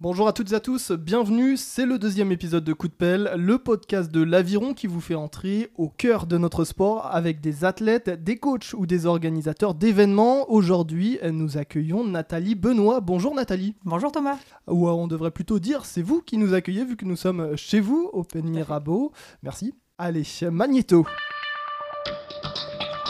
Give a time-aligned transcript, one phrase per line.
[0.00, 3.32] Bonjour à toutes et à tous, bienvenue, c'est le deuxième épisode de Coup de pelle,
[3.36, 7.64] le podcast de l'Aviron qui vous fait entrer au cœur de notre sport avec des
[7.64, 10.48] athlètes, des coachs ou des organisateurs d'événements.
[10.52, 13.00] Aujourd'hui, nous accueillons Nathalie Benoît.
[13.00, 13.74] Bonjour Nathalie.
[13.84, 14.36] Bonjour Thomas.
[14.68, 17.80] Ou on devrait plutôt dire c'est vous qui nous accueillez vu que nous sommes chez
[17.80, 19.10] vous au Pen Mirabeau.
[19.42, 19.74] Merci.
[19.98, 21.08] Allez, Magneto.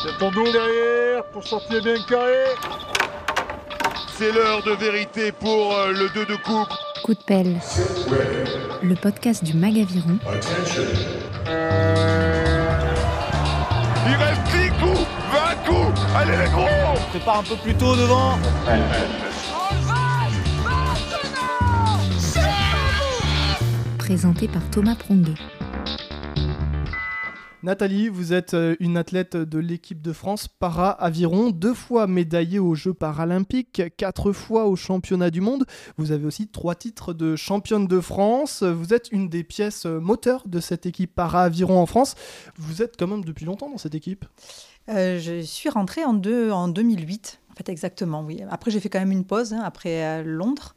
[0.02, 2.44] C'est ton dos derrière pour sortir bien carré.
[4.18, 6.66] C'est l'heure de vérité pour euh, le 2 de coupe.
[7.04, 7.54] Coup de pelle,
[8.82, 10.18] le podcast du Magaviron.
[14.06, 16.00] Il reste 10 coups, 20 coups.
[16.16, 16.66] Allez les gros
[17.10, 18.36] Prépare un peu plus tôt devant.
[23.98, 25.34] Présenté par Thomas Pronguet.
[27.64, 32.76] Nathalie, vous êtes euh, une athlète de l'équipe de France para-aviron, deux fois médaillée aux
[32.76, 35.66] Jeux paralympiques, quatre fois aux championnats du monde.
[35.96, 38.62] Vous avez aussi trois titres de championne de France.
[38.62, 42.14] Vous êtes une des pièces moteurs de cette équipe para-aviron en France.
[42.56, 44.24] Vous êtes quand même depuis longtemps dans cette équipe
[44.88, 48.40] Euh, je suis rentrée en, deux- en 2008, en fait exactement, oui.
[48.50, 50.76] Après j'ai fait quand même une pause, hein, après euh, Londres,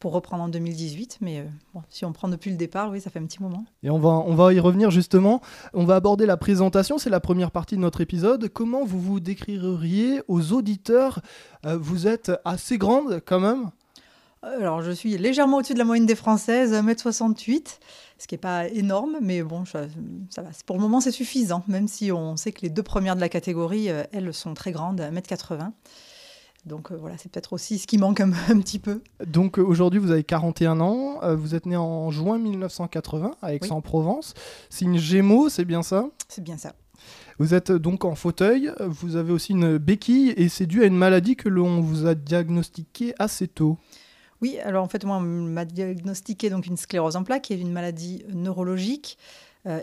[0.00, 1.18] pour reprendre en 2018.
[1.20, 3.64] Mais euh, bon, si on prend depuis le départ, oui, ça fait un petit moment.
[3.84, 5.40] Et on va, on va y revenir justement.
[5.74, 8.48] On va aborder la présentation, c'est la première partie de notre épisode.
[8.48, 11.20] Comment vous vous décririez aux auditeurs
[11.66, 13.70] Euh, Vous êtes assez grande quand même?
[14.44, 17.78] Euh, Alors je suis légèrement au-dessus de la moyenne des Françaises, 1m68,
[18.16, 19.72] ce qui n'est pas énorme, mais bon, je-
[20.30, 20.48] ça va.
[20.64, 23.28] Pour le moment c'est suffisant, même si on sait que les deux premières de la
[23.28, 25.72] catégorie, elles sont très grandes, 1m80.
[26.66, 29.02] Donc euh, voilà, c'est peut-être aussi ce qui manque un, un petit peu.
[29.26, 31.18] Donc euh, aujourd'hui, vous avez 41 ans.
[31.22, 34.34] euh, vous êtes né en juin 1980 à Aix-en-Provence.
[34.68, 36.06] Signe Gémeaux, c'est bien ça?
[36.28, 36.74] C'est bien ça.
[37.38, 38.72] Vous êtes donc en fauteuil.
[38.80, 42.14] Vous avez aussi une béquille et c'est dû à une maladie que l'on vous a
[42.14, 43.78] diagnostiquée assez tôt.
[44.42, 47.58] Oui, alors en fait, moi, on m'a diagnostiqué donc une sclérose en plaques, qui est
[47.58, 49.16] une maladie neurologique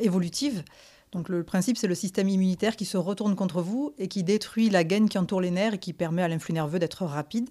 [0.01, 0.63] évolutive.
[1.11, 4.69] Donc le principe, c'est le système immunitaire qui se retourne contre vous et qui détruit
[4.69, 7.49] la gaine qui entoure les nerfs et qui permet à l'influx nerveux d'être rapide.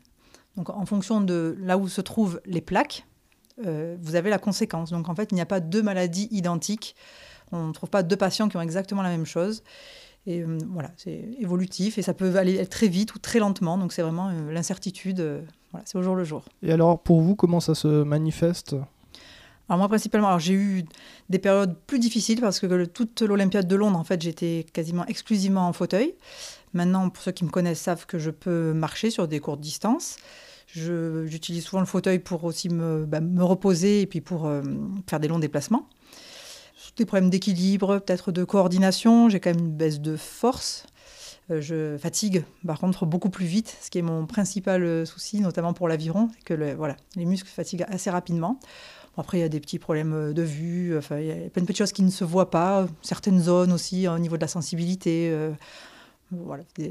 [0.56, 3.06] Donc en fonction de là où se trouvent les plaques,
[3.64, 4.90] euh, vous avez la conséquence.
[4.90, 6.96] Donc en fait, il n'y a pas deux maladies identiques.
[7.52, 9.62] On ne trouve pas deux patients qui ont exactement la même chose.
[10.26, 13.78] Et euh, voilà, c'est évolutif et ça peut aller très vite ou très lentement.
[13.78, 15.20] Donc c'est vraiment euh, l'incertitude.
[15.70, 16.44] voilà, c'est au jour le jour.
[16.62, 18.76] Et alors pour vous, comment ça se manifeste?
[19.68, 20.84] Alors moi principalement, alors j'ai eu
[21.28, 25.66] des périodes plus difficiles parce que toute l'Olympiade de Londres, en fait, j'étais quasiment exclusivement
[25.66, 26.14] en fauteuil.
[26.72, 30.16] Maintenant, pour ceux qui me connaissent savent que je peux marcher sur des courtes distances.
[30.68, 34.62] J'utilise souvent le fauteuil pour aussi me, bah, me reposer et puis pour euh,
[35.08, 35.88] faire des longs déplacements.
[36.96, 39.28] Des problèmes d'équilibre, peut-être de coordination.
[39.28, 40.86] J'ai quand même une baisse de force.
[41.50, 45.40] Euh, je fatigue, par contre, beaucoup plus vite, ce qui est mon principal euh, souci,
[45.40, 48.58] notamment pour l'aviron, que voilà, les muscles fatiguent assez rapidement.
[49.18, 51.62] Après, il y a des petits problèmes euh, de vue, enfin, il y a plein
[51.62, 54.48] de petites choses qui ne se voient pas, certaines zones aussi au niveau de la
[54.48, 55.30] sensibilité.
[55.30, 55.52] euh,
[56.30, 56.90] voilà, des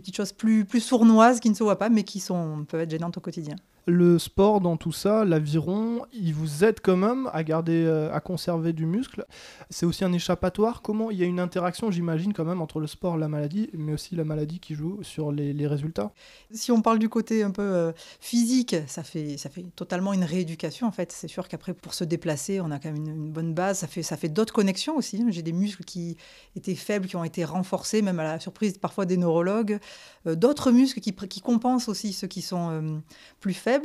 [0.00, 2.90] petites choses plus, plus sournoises qui ne se voient pas, mais qui sont, peuvent être
[2.90, 3.56] gênantes au quotidien.
[3.88, 8.18] Le sport dans tout ça, l'aviron, il vous aide quand même à garder, euh, à
[8.18, 9.24] conserver du muscle.
[9.70, 10.82] C'est aussi un échappatoire.
[10.82, 13.92] Comment il y a une interaction, j'imagine, quand même entre le sport la maladie, mais
[13.92, 16.10] aussi la maladie qui joue sur les, résultats?
[16.50, 20.24] Si on parle du côté un peu euh, physique, ça fait, ça fait totalement une
[20.24, 21.12] rééducation en fait.
[21.12, 23.78] C'est sûr qu'après, pour se déplacer, on a quand même une, bonne base.
[23.78, 25.24] Ça fait, ça fait d'autres connexions aussi.
[25.28, 26.16] J'ai des muscles qui
[26.56, 29.78] étaient faibles, qui ont été renforcés, même à la surprise parfois des neurologues.
[30.26, 33.00] Euh, d'autres muscles qui, compensent aussi ceux qui sont
[33.38, 33.75] plus faibles.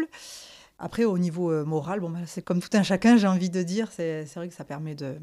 [0.84, 3.62] Après, au niveau euh, moral, bon, bah, c'est comme tout un chacun, j'ai envie de
[3.62, 3.90] dire.
[3.91, 5.16] C'est vrai que ça permet de,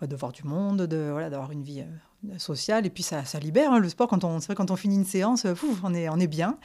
[0.00, 2.84] bah, de voir du monde, de voilà, d'avoir une vie euh, sociale.
[2.84, 4.08] Et puis ça, ça libère hein, le sport.
[4.08, 6.58] Quand on, vrai, quand on finit une séance, euh, on, est, on est bien.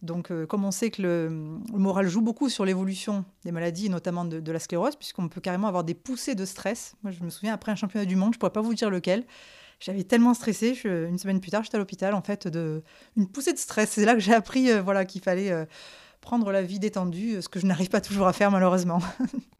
[0.00, 1.28] Donc, comme on sait que le,
[1.74, 5.84] moral joue beaucoup sur l'évolution des maladies, notamment de, la sclérose, puisqu'on peut carrément avoir
[5.84, 6.94] des poussées de stress.
[7.02, 8.88] Moi, je me souviens, après un championnat du monde, je ne pourrais pas vous dire
[8.88, 9.26] lequel,
[9.78, 12.82] j'avais tellement stressé, une semaine plus tard, j'étais à l'hôpital, en fait, de
[13.18, 13.90] une poussée de stress.
[13.90, 15.66] C'est là que j'ai appris voilà, qu'il fallait
[16.20, 19.00] prendre la vie détendue, ce que je n'arrive pas toujours à faire, malheureusement.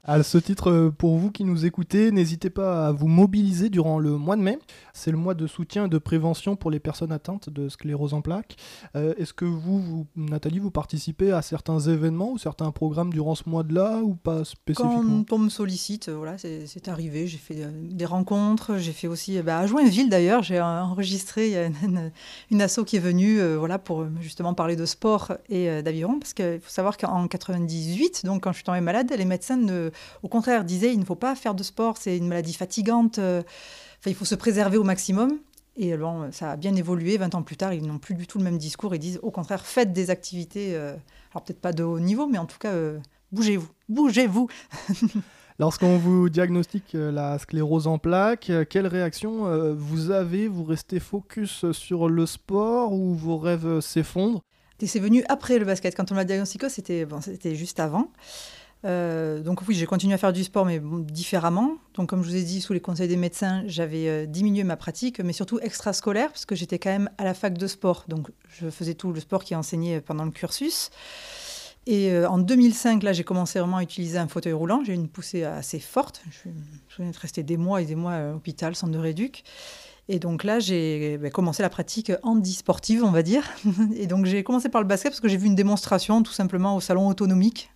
[0.02, 3.98] À ce titre, euh, pour vous qui nous écoutez, n'hésitez pas à vous mobiliser durant
[3.98, 4.58] le mois de mai.
[4.94, 8.22] C'est le mois de soutien et de prévention pour les personnes atteintes de sclérose en
[8.22, 8.56] plaques.
[8.96, 13.34] Euh, Est-ce que vous, vous, Nathalie, vous participez à certains événements ou certains programmes durant
[13.34, 15.22] ce mois-là ou pas spécifiquement?
[15.28, 17.26] Quand on me sollicite, euh, voilà, c'est arrivé.
[17.26, 18.78] J'ai fait des rencontres.
[18.78, 20.42] J'ai fait aussi bah, à Joinville d'ailleurs.
[20.42, 22.10] J'ai enregistré une, une,
[22.50, 26.18] une asso qui est venue euh, voilà, pour justement parler de sport et euh, d'aviron.
[26.18, 29.60] Parce qu'il faut savoir qu'en 98, donc quand je suis tombée malade, les médecins,
[30.22, 33.18] au contraire, disaient il ne faut pas faire de sport, c'est une maladie fatigante.
[33.18, 33.42] euh,
[33.98, 35.38] Enfin, il faut se préserver au maximum.
[35.76, 37.18] Et bon, ça a bien évolué.
[37.18, 38.94] 20 ans plus tard, ils n'ont plus du tout le même discours.
[38.94, 40.94] Ils disent au contraire, faites des activités, euh,
[41.32, 42.98] alors peut-être pas de haut niveau, mais en tout cas, euh,
[43.32, 44.48] bougez-vous, bougez-vous.
[45.58, 50.48] Lorsqu'on vous diagnostique la sclérose en plaques, quelle réaction vous avez?
[50.48, 54.40] Vous restez focus sur le sport ou vos rêves s'effondrent?
[54.86, 55.94] C'est venu après le basket.
[55.94, 58.10] Quand on m'a diagnostiqué, c'était bon, juste avant.
[58.84, 61.76] donc oui, j'ai continué à faire du sport, mais différemment.
[61.94, 65.20] Donc comme je vous ai dit, sous les conseils des médecins, j'avais diminué ma pratique,
[65.20, 68.04] mais surtout extrascolaire, parce que j'étais quand même à la fac de sport.
[68.08, 70.90] Donc je faisais tout le sport qui est enseigné pendant le cursus.
[71.86, 74.82] Et euh, en 2005, là, j'ai commencé vraiment à utiliser un fauteuil roulant.
[74.84, 76.22] J'ai eu une poussée assez forte.
[76.30, 76.54] Je me
[76.88, 79.44] souviens d'être resté des mois et des mois à l'hôpital, centre de réduc.
[80.12, 83.44] Et donc là, j'ai bah, commencé la pratique handi-sportive, on va dire.
[83.94, 86.74] Et donc j'ai commencé par le basket parce que j'ai vu une démonstration tout simplement
[86.74, 87.70] au salon autonomique.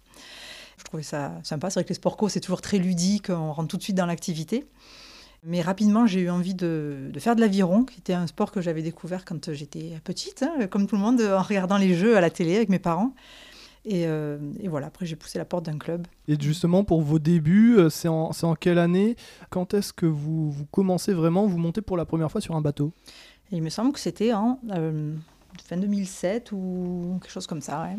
[0.76, 1.70] Je trouvais ça sympa.
[1.70, 3.94] C'est vrai que les sports co, c'est toujours très ludique, on rentre tout de suite
[3.94, 4.66] dans l'activité.
[5.44, 8.82] Mais rapidement, j'ai eu envie de, faire de l'aviron, qui était un sport que j'avais
[8.82, 12.30] découvert quand j'étais petite, hein, comme tout le monde, en regardant les jeux à la
[12.30, 13.14] télé avec mes parents.
[13.92, 16.06] Euh, et, voilà, après j'ai poussé la porte d'un club.
[16.28, 19.16] Et justement, pour vos débuts, euh, c'est en, en, quelle année?
[19.50, 22.60] Quand est-ce que vous, vous, commencez vraiment, vous montez pour la première fois sur un
[22.60, 22.92] bateau?
[23.52, 25.14] Il me semble que c'était en euh,
[25.64, 27.98] fin 2007 ou quelque chose comme ça, ouais.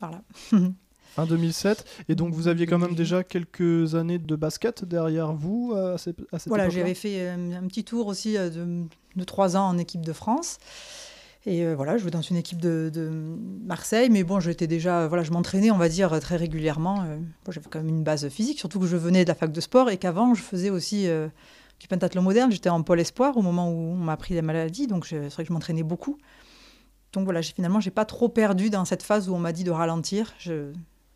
[0.00, 0.22] Voilà.
[1.14, 1.84] fin 2007.
[2.08, 6.20] Et donc, vous aviez quand même déjà quelques années de basket derrière vous à, cette,
[6.32, 8.84] à Voilà, j'avais fait un petit tour aussi de,
[9.16, 10.58] de trois ans en équipe de France.
[11.44, 12.90] Et euh, voilà, je jouais dans une équipe de,
[13.64, 17.02] Marseille, mais bon, j'étais déjà, voilà, je m'entraînais, on va dire, très régulièrement.
[17.02, 17.18] Euh,
[17.48, 19.90] j'avais quand même une base physique, surtout que je venais de la fac de sport
[19.90, 21.28] et qu'avant, je faisais aussi euh,
[21.80, 22.52] du pentathlon moderne.
[22.52, 25.42] J'étais en pôle espoir au moment où on m'a appris la maladie, donc c'est vrai
[25.42, 26.18] que je m'entraînais beaucoup.
[27.12, 29.72] Donc voilà, finalement, j'ai pas trop perdu dans cette phase où on m'a dit de
[29.72, 30.32] ralentir.
[30.38, 30.72] Je,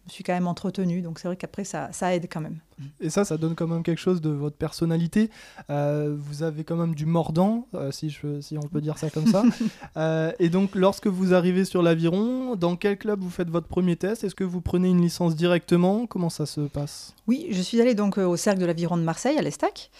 [0.06, 1.02] me suis quand même entretenue.
[1.02, 2.58] Donc c'est vrai qu'après, ça, ça, aide quand même.
[3.00, 5.30] Et ça, ça donne quand même quelque chose de votre personnalité.
[5.70, 9.10] Euh, vous avez quand même du mordant, euh, si, je, si on peut dire ça
[9.10, 9.42] comme ça.
[9.96, 13.96] Euh, et donc, lorsque vous arrivez sur l'aviron, dans quel club vous faites votre premier
[13.96, 14.24] test?
[14.24, 16.06] Est-ce que vous prenez une licence directement?
[16.06, 17.14] Comment ça se passe?
[17.26, 19.90] Oui, je suis allée donc au Cercle de l'Aviron de Marseille, à l'Estac.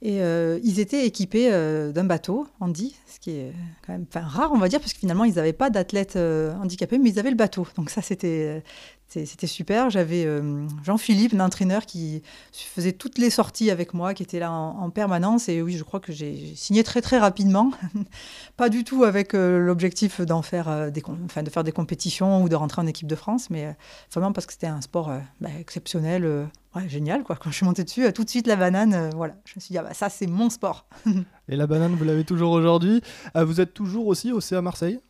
[0.00, 1.50] Et ils étaient équipés
[1.92, 3.52] d'un bateau, Andy, ce qui est
[3.84, 7.10] quand même rare, on va dire, parce que finalement, ils n'avaient pas d'athlètes handicapés, mais
[7.10, 7.66] ils avaient le bateau.
[7.76, 8.62] Donc ça, c'était
[9.12, 9.90] c'était super.
[9.90, 12.22] J'avais euh, Jean-Philippe, l'entraîneur, qui
[12.52, 15.48] faisait toutes les sorties avec moi, qui était là en, permanence.
[15.48, 17.70] Et oui, je crois que j'ai signé très très rapidement.
[18.56, 22.42] Pas du tout avec euh, l'objectif d'en faire euh, des, enfin, de faire des compétitions
[22.42, 23.76] ou de rentrer en équipe de France, mais
[24.12, 26.48] vraiment parce que c'était un sport bah, exceptionnel,
[26.86, 27.22] génial.
[27.22, 27.36] Quoi.
[27.36, 29.34] Quand je suis montée dessus, tout de suite la banane, voilà.
[29.44, 30.86] Je me suis dit ah, bah, ça c'est mon sport.
[31.48, 33.02] et la banane, vous l'avez toujours aujourd'hui.
[33.34, 35.00] vous êtes toujours aussi au CA Marseille?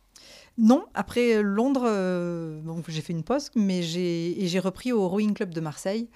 [0.57, 5.59] Non, après Londres, euh, j'ai fait une pause, mais j'ai repris au Rowing Club de
[5.59, 6.09] Marseille,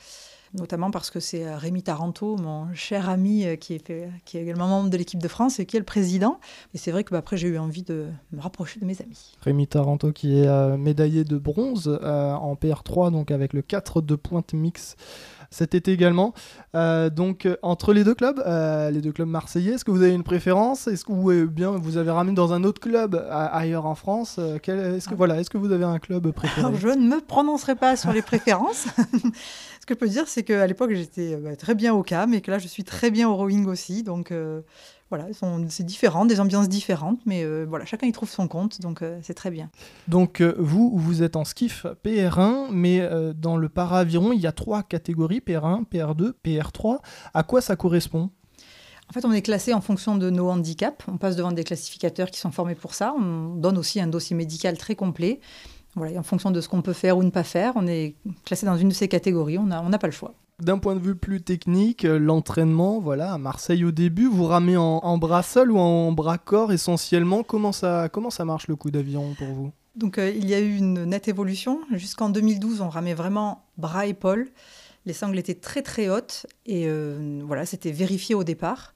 [0.53, 3.91] notamment parce que c'est euh, Rémi Taranto, mon cher ami, euh, qui, est,
[4.25, 6.39] qui est également membre de l'équipe de France et qui est le président.
[6.75, 9.35] Et c'est vrai que bah, après, j'ai eu envie de me rapprocher de mes amis.
[9.41, 14.53] Rémi Taranto, qui est médaillé de bronze en PR3, donc avec le 4 de pointe
[14.53, 14.95] mix
[15.49, 16.33] cet été également.
[16.75, 20.01] Euh, donc euh, entre les deux clubs, euh, les deux clubs marseillais, est-ce que vous
[20.01, 20.87] avez une préférence?
[20.87, 25.07] Est-ce que vous, bien vous avez ramené dans un autre club ailleurs en France Est-ce
[25.07, 26.71] que voilà, est-ce que vous avez un club préféré?
[26.75, 28.87] Je ne me prononcerai pas sur les préférences.
[29.79, 32.41] Ce que je peux dire, c'est qu'à l'époque j'étais bah, très bien au CAM et
[32.41, 34.03] que là je suis très bien au rowing aussi.
[34.03, 34.33] Donc
[35.09, 35.27] voilà,
[35.69, 39.19] c'est différent, des ambiances différentes, mais euh, voilà, chacun y trouve son compte, donc euh,
[39.21, 39.69] c'est très bien.
[40.09, 44.51] Donc euh, vous, vous êtes en skiff PR1, mais dans le para-aviron, il y a
[44.51, 46.97] trois catégories, PR1, PR2, PR3.
[47.33, 48.31] À quoi ça correspond?
[49.09, 51.05] En fait, on est classé en fonction de nos handicaps.
[51.07, 53.15] On passe devant des classificateurs qui sont formés pour ça.
[53.17, 55.39] On donne aussi un dossier médical très complet.
[55.95, 58.65] Voilà, en fonction de ce qu'on peut faire ou ne pas faire, on est classé
[58.65, 59.57] dans une de ces catégories.
[59.57, 60.33] On n'a pas le choix.
[60.59, 64.75] D'un point de vue plus technique, euh, l'entraînement, voilà, à Marseille au début, vous ramez
[64.75, 68.09] en, bras seul ou en bras corps essentiellement comment ça,
[68.43, 69.71] marche le coup d'avion pour vous?
[69.95, 71.81] Donc euh, il y a eu une nette évolution.
[71.91, 74.49] Jusqu'en 2012, on ramait vraiment bras épaules.
[75.05, 78.95] Les sangles étaient très très hautes et euh, voilà, c'était vérifié au départ.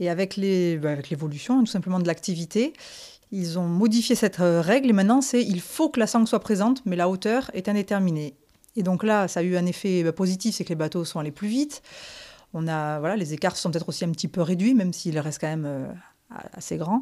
[0.00, 0.40] Et avec
[0.80, 2.72] bah, l'évolution, tout simplement de l'activité,
[3.32, 6.80] ils ont modifié cette règle et maintenant c'est il faut que la sangle soit présente,
[6.86, 8.34] mais la hauteur est indéterminée.
[8.76, 11.18] Et donc là, ça a eu un effet bah, positif, c'est que les bateaux sont
[11.18, 11.82] allés plus vite.
[12.54, 15.40] On a, voilà, les écarts sont peut-être aussi un petit peu réduits, même s'ils restent
[15.40, 15.86] quand même euh,
[16.52, 17.00] assez grands.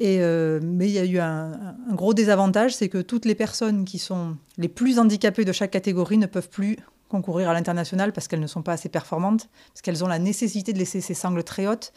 [0.00, 3.84] Et, euh, mais il y a eu un, gros désavantage, c'est que toutes les personnes
[3.84, 6.76] qui sont les plus handicapées de chaque catégorie ne peuvent plus
[7.08, 10.72] concourir à l'international parce qu'elles ne sont pas assez performantes, parce qu'elles ont la nécessité
[10.72, 11.92] de laisser ces sangles très hautes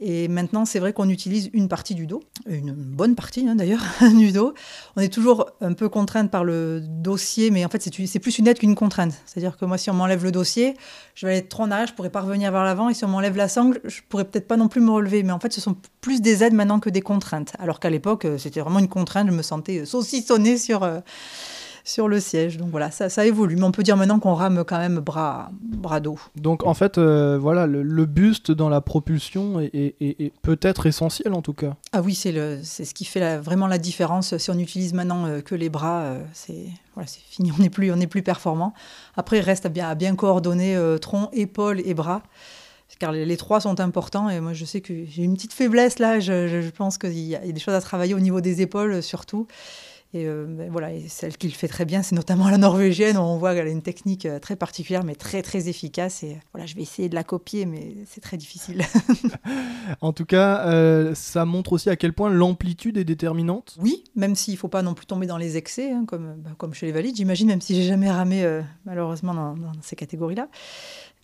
[0.00, 3.82] et maintenant, c'est vrai qu'on utilise une partie du dos, une bonne partie hein, d'ailleurs
[4.16, 4.54] du dos.
[4.96, 8.46] On est toujours un peu contrainte par le dossier, mais en fait, c'est plus une
[8.46, 9.14] aide qu'une contrainte.
[9.26, 10.74] C'est-à-dire que moi, si on m'enlève le dossier,
[11.14, 13.08] je vais aller trop en arrière, je pourrais pas revenir vers l'avant, et si on
[13.08, 15.22] m'enlève la sangle, je pourrais peut-être pas non plus me relever.
[15.24, 17.54] Mais en fait, ce sont plus des aides maintenant que des contraintes.
[17.58, 20.84] Alors qu'à l'époque, euh, c'était vraiment une contrainte, je me sentais saucissonnée sur.
[20.84, 21.00] Euh,
[21.88, 22.58] sur le siège.
[22.58, 23.56] Donc voilà, ça, ça évolue.
[23.56, 26.18] Mais on peut dire maintenant qu'on rame quand même bras, bras dos.
[26.36, 31.54] Donc en fait, euh, voilà, le, buste dans la propulsion est, peut-être essentiel en tout
[31.54, 31.76] cas.
[31.92, 34.36] Ah oui, c'est ce qui fait vraiment la différence.
[34.36, 37.90] Si on utilise maintenant euh, que les bras, euh, c'est voilà, fini, on n'est plus,
[37.90, 38.74] on plus performant.
[39.16, 42.22] Après, il reste à bien, à bien coordonner tronc, épaule et bras
[42.98, 44.28] car les, trois sont importants.
[44.28, 46.18] Et moi, je sais que j'ai une petite faiblesse là.
[46.20, 49.46] Je, pense qu'il y, a des choses à travailler au niveau des épaules surtout.
[50.14, 53.18] Et euh, ben voilà, et celle qui le fait très bien, c'est notamment la norvégienne.
[53.18, 56.22] Où on voit qu'elle a une technique euh, très particulière, mais très très efficace.
[56.22, 58.82] Et voilà, je vais essayer de la copier, mais c'est très difficile.
[60.00, 63.76] en tout cas, euh, ça montre aussi à quel point l'amplitude est déterminante.
[63.82, 66.50] Oui, même s'il ne faut pas non plus tomber dans les excès, hein, comme, bah,
[66.56, 68.46] comme chez les valides, j'imagine, même si j'ai jamais ramé
[68.86, 70.48] malheureusement dans ces catégories-là.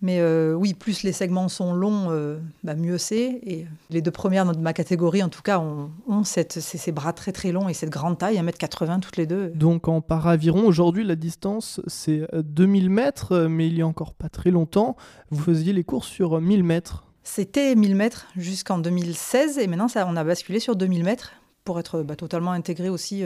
[0.02, 3.40] Mais euh, oui, plus les segments sont longs, euh, bah, mieux c'est.
[3.46, 5.90] Et les deux premières de ma catégorie, en tout cas, ont,
[6.24, 9.48] ces, bras très très longs et cette grande taille, 1m80 toutes les deux.
[9.50, 14.14] Donc en paraviron, aujourd'hui, la distance, c'est 2000 euh, mètres, mais il y a encore
[14.14, 14.96] pas très longtemps,
[15.30, 17.04] vous faisiez les courses sur 1000 mètres.
[17.22, 21.32] C'était 1000 mètres jusqu'en 2016, et maintenant, ça, on a basculé sur 2000 mètres
[21.64, 23.24] pour être bah, totalement intégré aussi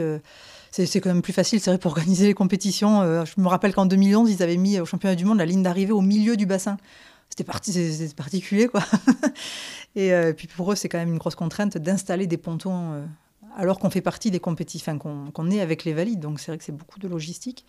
[0.71, 3.01] c'est quand même plus facile, c'est vrai, pour organiser les compétitions.
[3.01, 5.63] Euh, je me rappelle qu'en 2011, ils avaient mis au championnat du monde la ligne
[5.63, 6.77] d'arrivée au milieu du bassin.
[7.29, 7.43] C'était
[8.15, 8.81] particulier, quoi.
[9.95, 13.05] et euh, puis pour eux, c'est quand même une grosse contrainte d'installer des pontons euh,
[13.55, 16.19] alors qu'on fait partie des compétitions, qu'on est avec les valides.
[16.19, 17.65] Donc c'est vrai que c'est beaucoup de logistique.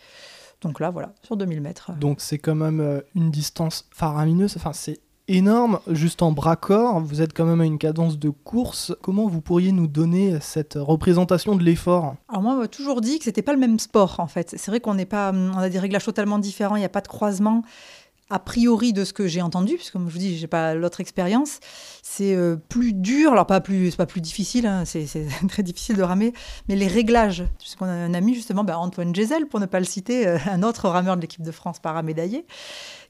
[0.61, 1.93] Donc là, voilà, sur 2000 mètres.
[1.93, 4.57] Donc c'est quand même une distance faramineuse.
[4.57, 5.01] Enfin, c'est
[5.31, 7.01] énorme, juste en bras corps.
[7.01, 8.95] Vous êtes quand même à une cadence de course.
[9.01, 12.17] Comment vous pourriez nous donner cette représentation de l'effort?
[12.29, 14.55] Alors moi, on m'a toujours dit que c'était pas le même sport en fait.
[14.57, 16.77] C'est vrai qu'on n'est pas, on a des réglages totalement différents.
[16.77, 17.63] Il n'y a pas de croisement.
[18.31, 21.01] A priori de ce que j'ai entendu, puisque comme je vous dis, j'ai pas l'autre
[21.01, 21.59] expérience,
[22.03, 23.33] c'est euh, plus dur.
[23.33, 24.67] Alors pas plus, c'est pas plus difficile.
[24.67, 25.07] Hein, c'est
[25.49, 26.33] très difficile de ramer,
[26.69, 27.45] mais les réglages.
[27.59, 30.63] Puisqu'on a un ami justement, bah, Antoine Gesel, pour ne pas le citer, euh, un
[30.63, 32.47] autre rameur de l'équipe de France paramédaillé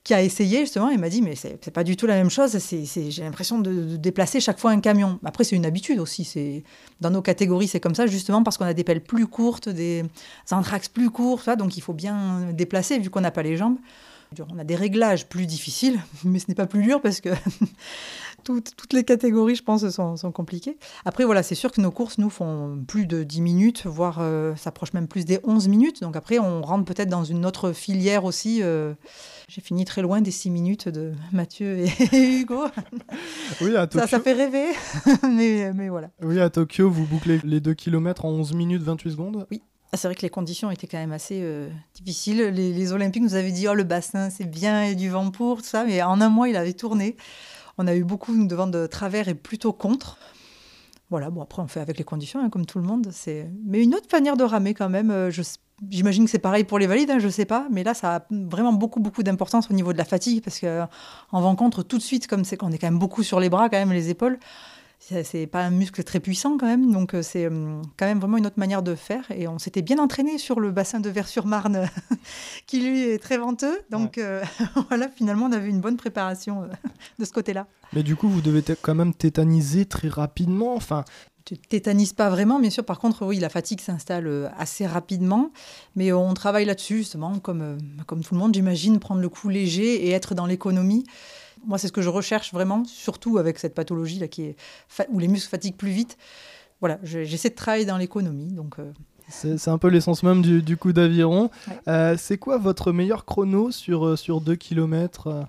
[0.03, 2.57] qui a essayé justement, il m'a dit mais c'est pas du tout la même chose,
[2.71, 5.19] j'ai l'impression de, déplacer chaque fois un camion.
[5.25, 6.65] Après c'est une habitude aussi, c'est
[7.00, 10.05] dans nos catégories c'est comme ça justement parce qu'on a des pelles plus courtes, des
[10.50, 13.77] anthrax plus courts, donc il faut bien déplacer vu qu'on n'a pas les jambes.
[14.49, 17.31] On a des réglages plus difficiles, mais ce n'est pas plus dur parce que
[18.45, 20.79] toutes, les catégories, je pense, sont, compliquées.
[21.05, 24.55] Après, voilà, c'est sûr que nos courses nous font plus de 10 minutes, voire euh,
[24.57, 26.01] s'approchent même plus des 11 minutes.
[26.03, 28.63] Donc après, on rentre peut-être dans une autre filière aussi.
[28.63, 28.95] Euh,
[29.49, 32.67] j'ai fini très loin des 6 minutes de Mathieu et, Hugo.
[33.61, 34.07] Oui, à Tokyo.
[34.07, 34.69] Ça, ça fait rêver,
[35.25, 36.11] mais, mais voilà.
[36.23, 39.47] Oui, à Tokyo, vous bouclez les 2 km en 11 minutes 28 secondes.
[39.51, 39.63] Oui.
[39.92, 42.38] Ah, c'est vrai que les conditions étaient quand même assez euh, difficiles.
[42.38, 45.68] Les, Olympiques nous avaient dit oh le bassin c'est bien et du vent pour tout
[45.68, 47.16] ça, mais en un mois il avait tourné.
[47.76, 50.16] On a eu beaucoup de vent de travers et plutôt contre.
[51.11, 53.09] Voilà, bon après on fait avec les conditions hein, comme tout le monde.
[53.11, 55.11] C'est mais une autre manière de ramer quand même.
[55.11, 55.32] Euh,
[55.90, 58.26] j'imagine que c'est pareil pour les valides, hein, je sais pas, mais là ça a
[58.30, 60.85] vraiment beaucoup beaucoup d'importance au niveau de la fatigue parce que
[61.32, 63.50] en vent contre tout de suite comme c'est qu'on est quand même beaucoup sur les
[63.50, 64.38] bras quand même les épaules
[65.00, 68.37] c'est pas un muscle très puissant quand même, donc euh, c'est euh, quand même vraiment
[68.37, 69.25] une autre manière de faire.
[69.30, 71.88] Et on s'était bien entraîné sur le bassin de Vers-sur-Marne,
[72.66, 73.80] qui lui est très venteux.
[73.90, 74.45] Donc euh,
[74.88, 76.69] voilà, finalement, on avait une bonne préparation
[77.19, 77.66] de ce côté-là.
[77.95, 80.76] Mais du coup, vous devez quand même tétaniser très rapidement.
[80.76, 81.04] Enfin,
[81.47, 82.85] tu tétanises pas vraiment, bien sûr.
[82.85, 85.50] Par contre, oui, la fatigue s'installe assez rapidement,
[85.97, 90.07] mais on travaille là-dessus justement, comme, comme tout le monde, j'imagine, prendre le coup léger
[90.07, 91.04] et être dans l'économie.
[91.67, 94.57] Moi, c'est ce que je recherche vraiment, surtout avec cette pathologie là qui est
[95.11, 96.17] où les muscles fatiguent plus vite.
[96.81, 98.79] Voilà, j'essaie de travailler dans l'économie, donc.
[98.79, 98.93] Euh,
[99.29, 101.50] c'est un peu l'essence même du, coup d'aviron.
[101.87, 105.47] Euh, c'est quoi votre meilleur chrono sur, euh, sur 2 km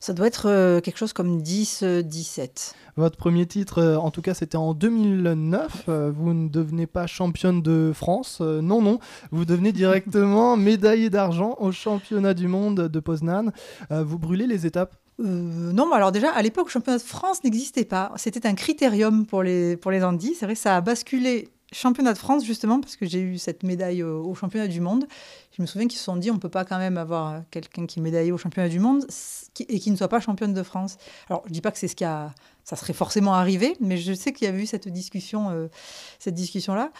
[0.00, 2.72] ça doit être quelque chose comme 10-17.
[2.96, 5.84] Votre premier titre, en tout cas, c'était en 2009.
[5.86, 8.40] vous ne devenez pas championne de France.
[8.40, 8.98] non, non.
[9.30, 13.52] Vous devenez directement médaillée d'argent au championnat du monde de Poznan.
[13.90, 15.24] vous brûlez les étapes euh,
[15.72, 18.12] non, alors déjà, à l'époque, le championnat de France n'existait pas.
[18.16, 20.34] C'était un critérium pour les, pour les Andis.
[20.34, 23.62] C'est vrai que ça a basculé championnat de France, justement, parce que j'ai eu cette
[23.62, 25.06] médaille au, championnat du monde.
[25.56, 27.86] Je me souviens qu'ils se sont dit, on ne peut pas quand même avoir quelqu'un
[27.86, 29.06] qui est médaillé au championnat du monde
[29.68, 30.96] et qui ne soit pas championne de France.
[31.28, 32.34] Alors, je ne dis pas que c'est ce qui a...
[32.64, 35.66] Ça serait forcément arrivé, mais je sais qu'il y a eu cette discussion, euh,
[36.20, 36.92] cette discussion-là.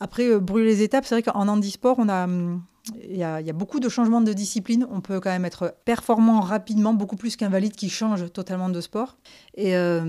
[0.00, 2.62] Après, euh, brûler les étapes, c'est vrai qu'en handisport, on a, hum,
[3.02, 4.86] il y, a, il y, a, beaucoup de changements de discipline.
[4.90, 8.80] On peut quand même être performant rapidement, beaucoup plus qu'un valide qui change totalement de
[8.80, 9.16] sport.
[9.54, 10.02] Et euh,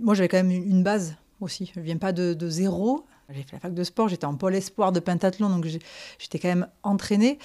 [0.00, 1.70] moi, j'avais quand même une base aussi.
[1.74, 3.06] Je ne viens pas de, zéro.
[3.30, 6.48] J'ai fait la fac de sport, j'étais en pôle espoir de pentathlon, donc j'étais quand
[6.48, 7.38] même entraînée.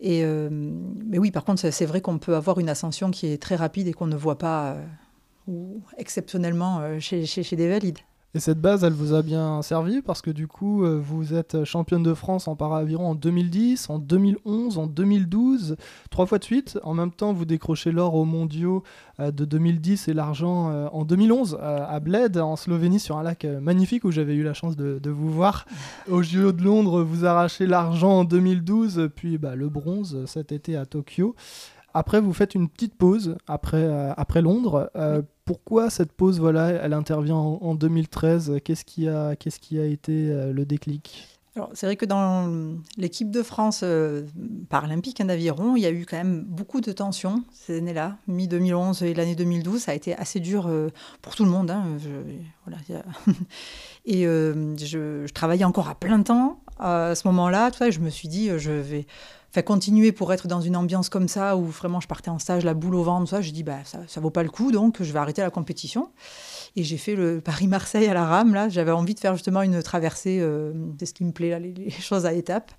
[0.00, 3.42] Et, euh, mais oui, par contre, c'est vrai qu'on peut avoir une ascension qui est
[3.42, 4.76] très rapide et qu'on ne voit pas
[5.48, 7.98] ou exceptionnellement chez des valides.
[8.36, 11.62] Et cette base, elle vous a bien servi parce que du coup, euh, vous êtes
[11.62, 15.76] championne de France en para-aviron en 2010, en 2011, en 2012,
[16.10, 16.80] trois fois de suite.
[16.82, 18.82] En même temps, vous décrochez l'or aux mondiaux
[19.20, 23.44] euh, de 2010 et l'argent euh, en 2011 à Bled, en Slovénie, sur un lac
[23.44, 25.64] magnifique où j'avais eu la chance de, vous voir.
[26.10, 30.76] Au JO de Londres, vous arrachez l'argent en 2012, puis bah, le bronze cet été
[30.76, 31.36] à Tokyo.
[31.96, 34.90] Après, vous faites une petite pause après, après Londres
[35.44, 40.52] pourquoi cette pause, voilà, elle intervient en, 2013 Qu'est-ce qui a, qui a été euh,
[40.52, 41.28] le déclic?
[41.74, 42.50] C'est vrai que dans
[42.96, 44.26] l'équipe de France euh,
[44.70, 48.16] paralympique en aviron, il y a eu quand même beaucoup de tensions ces années-là.
[48.26, 50.88] Mi-2011 et l'année 2012, ça a été assez dur euh,
[51.22, 51.70] pour tout le monde.
[51.70, 51.96] Hein.
[54.04, 57.70] et je, travaillais encore à plein temps à ce moment-là.
[57.88, 59.06] Je me suis dit, je vais
[59.62, 62.74] continuer pour être dans une ambiance comme ça où vraiment je partais en stage, la
[62.74, 65.12] boule au ventre, ça, je dis bah ça, ça vaut pas le coup, donc je
[65.12, 66.10] vais arrêter la compétition.
[66.76, 68.54] Et j'ai fait le Paris-Marseille à la rame.
[68.54, 70.38] Là, j'avais envie de faire justement une traversée.
[70.40, 72.72] Euh, c'est ce qui me plaît les, choses à étapes.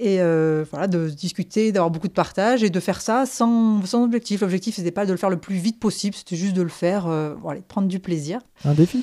[0.00, 4.04] Et euh, voilà, de discuter, d'avoir beaucoup de partage et de faire ça sans, sans
[4.04, 4.42] objectif.
[4.42, 7.08] L'objectif, c'était pas de le faire le plus vite possible, c'était juste de le faire,
[7.08, 8.40] euh, voilà, de prendre du plaisir.
[8.64, 9.02] Un défi?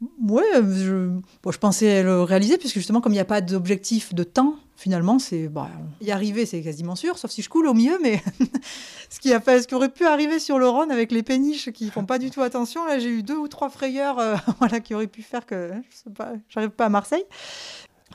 [0.00, 1.08] Ouais, je,
[1.42, 4.54] bon, je pensais le réaliser, puisque justement, comme il n'y a pas d'objectif de temps,
[4.76, 5.68] finalement, c'est bah,
[6.00, 7.98] y arriver, c'est quasiment sûr, sauf si je coule au milieu.
[8.00, 8.22] Mais
[9.10, 11.72] ce qui a fait, ce qui aurait pu arriver sur le Rhône avec les péniches
[11.72, 14.78] qui font pas du tout attention, là, j'ai eu deux ou trois frayeurs, euh, voilà,
[14.80, 17.24] qui auraient pu faire que je sais pas, j'arrive pas à Marseille.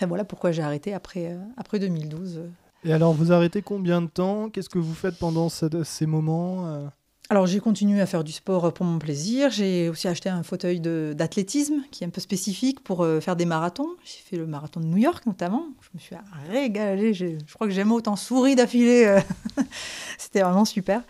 [0.01, 2.43] Et voilà pourquoi j'ai arrêté après euh, après 2012.
[2.85, 4.49] Et alors, vous arrêtez combien de temps?
[4.49, 6.87] Qu'est-ce que vous faites pendant ces moments euh?
[7.29, 9.49] Alors j'ai continué à faire du sport pour mon plaisir.
[9.49, 13.45] J'ai aussi acheté un fauteuil d'athlétisme qui est un peu spécifique pour euh, faire des
[13.45, 13.87] marathons.
[14.03, 15.67] J'ai fait le marathon de New York notamment.
[15.81, 16.15] Je me suis
[16.49, 17.13] régalée.
[17.13, 19.05] Je crois que j'aime autant sourire d'affilée.
[19.05, 19.21] Euh,
[20.17, 21.01] c'était vraiment super.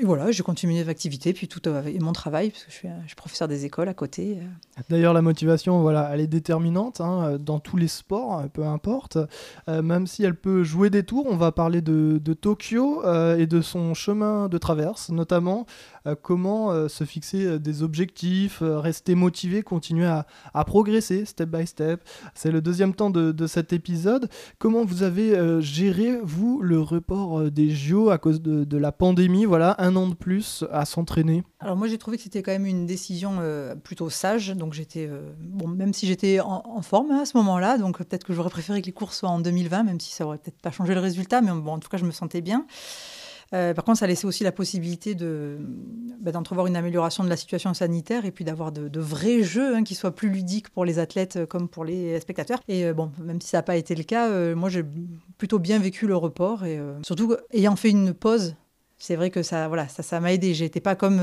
[0.00, 2.76] Et voilà, j'ai continué mes activités, puis tout euh, et mon travail, parce que je
[2.76, 4.38] suis, je professeur des écoles à côté.
[4.88, 9.18] D'ailleurs, la motivation, voilà, elle est déterminante hein, dans tous les sports, peu importe.
[9.66, 13.02] même si elle peut jouer des tours, on va parler de, de Tokyo
[13.36, 15.39] et de son chemin de traverse, notamment
[16.06, 20.26] euh, comment euh, se fixer euh, des objectifs, rester motivé, continuer à,
[20.64, 22.02] progresser step by step.
[22.34, 24.28] C'est le deuxième temps de, cet épisode.
[24.58, 29.74] Comment vous avez géré, vous, le report des JO à cause de, la pandémie Voilà,
[29.78, 31.42] un an de plus à s'entraîner?
[31.58, 33.38] Alors moi j'ai trouvé que c'était quand même une décision
[33.82, 35.10] plutôt sage, donc j'étais
[35.40, 38.86] bon même si j'étais en, forme à ce moment-là, donc peut-être que j'aurais préféré que
[38.86, 41.50] les cours soient en 2020, même si ça aurait peut-être pas changé le résultat, mais
[41.50, 42.66] bon en tout cas je me sentais bien.
[43.52, 45.16] Euh, par contre, ça laissait aussi la possibilité
[46.20, 49.82] bah, d'entrevoir une amélioration de la situation sanitaire et puis d'avoir de, vrais jeux hein,
[49.82, 52.60] qui soient plus ludiques pour les athlètes euh, comme pour les spectateurs.
[52.68, 54.84] Et euh, bon, même si ça n'a pas été le cas, moi j'ai
[55.38, 58.54] plutôt bien vécu le report et surtout ayant fait une pause,
[58.98, 60.54] c'est vrai que ça, voilà, ça, m'a aidé.
[60.54, 61.20] J'étais pas comme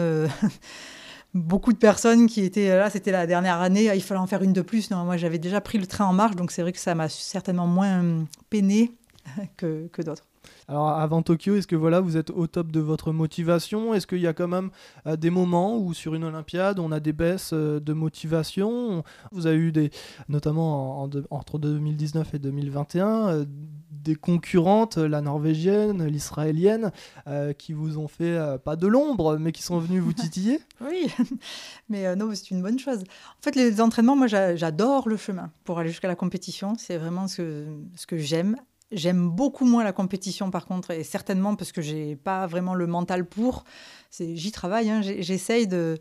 [1.33, 4.53] beaucoup de personnes qui étaient là, c'était la dernière année, il fallait en faire une
[4.53, 4.91] de plus.
[4.91, 7.09] Non, moi j'avais déjà pris le train en marche, donc c'est vrai que ça m'a
[7.09, 8.91] certainement moins peiné
[9.57, 10.25] que, que d'autres.
[10.69, 13.93] Alors avant Tokyo, est-ce que voilà, vous êtes au top de votre motivation?
[13.93, 14.69] Est-ce qu'il y a quand même
[15.05, 19.01] euh, des moments où sur une Olympiade, on a des baisses euh, de motivation?
[19.31, 19.91] Vous avez eu des,
[20.27, 23.45] notamment entre 2019 et 2021, euh,
[23.91, 26.91] des concurrentes, la norvégienne, l'israélienne,
[27.57, 30.59] qui vous ont fait pas de l'ombre, mais qui sont venues vous titiller?
[30.81, 31.07] Oui,
[31.89, 32.99] mais non, c'est une bonne chose.
[32.99, 36.75] En fait, les entraînements, moi, j'adore le chemin pour aller jusqu'à la compétition.
[36.77, 38.55] C'est vraiment ce ce que j'aime
[38.91, 42.87] J'aime beaucoup moins la compétition par contre, et certainement parce que j'ai pas vraiment le
[42.87, 43.63] mental pour.
[44.19, 45.97] J'y travaille, hein, j'essaye de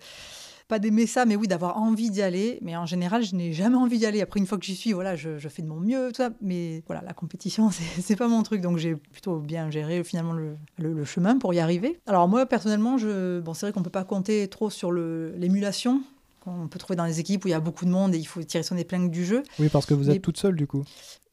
[0.68, 2.58] pas d'aimer ça, mais oui, d'avoir envie d'y aller.
[2.62, 4.20] Mais en général, je n'ai jamais envie d'y aller.
[4.20, 6.30] Après, une fois que j'y suis, voilà, je, fais de mon mieux, tout ça.
[6.40, 7.70] Mais voilà, la compétition,
[8.00, 8.60] c'est pas mon truc.
[8.60, 12.00] Donc, j'ai plutôt bien géré finalement le, chemin pour y arriver.
[12.06, 16.02] Alors, moi, personnellement, bon, c'est vrai qu'on peut pas compter trop sur l'émulation
[16.46, 18.24] qu'on peut trouver dans les équipes où il y a beaucoup de monde et il
[18.24, 19.42] faut tirer son épingle du jeu.
[19.58, 20.84] Oui, parce que vous êtes toute seule, du coup.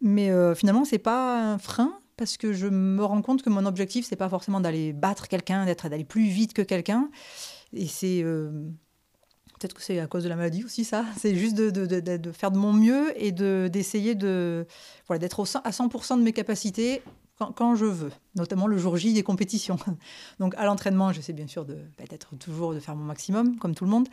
[0.02, 3.65] Mais euh, finalement, c'est pas un frein parce que je me rends compte que mon
[3.65, 7.10] objectif, c'est pas forcément d'aller battre quelqu'un, d'être d'aller plus vite que quelqu'un.
[7.73, 8.52] Et c'est euh,
[9.60, 11.06] peut-être que c'est à cause de la maladie aussi ça.
[11.17, 14.67] C'est juste de, de, de, faire de mon mieux et d'essayer de,
[15.08, 17.02] voilà, d'être à 100% de mes capacités
[17.38, 19.78] quand, quand, je veux, notamment le jour J des compétitions.
[20.39, 21.78] Donc à l'entraînement, j'essaie bien sûr de
[22.10, 24.08] d'être toujours de faire mon maximum, comme tout le monde.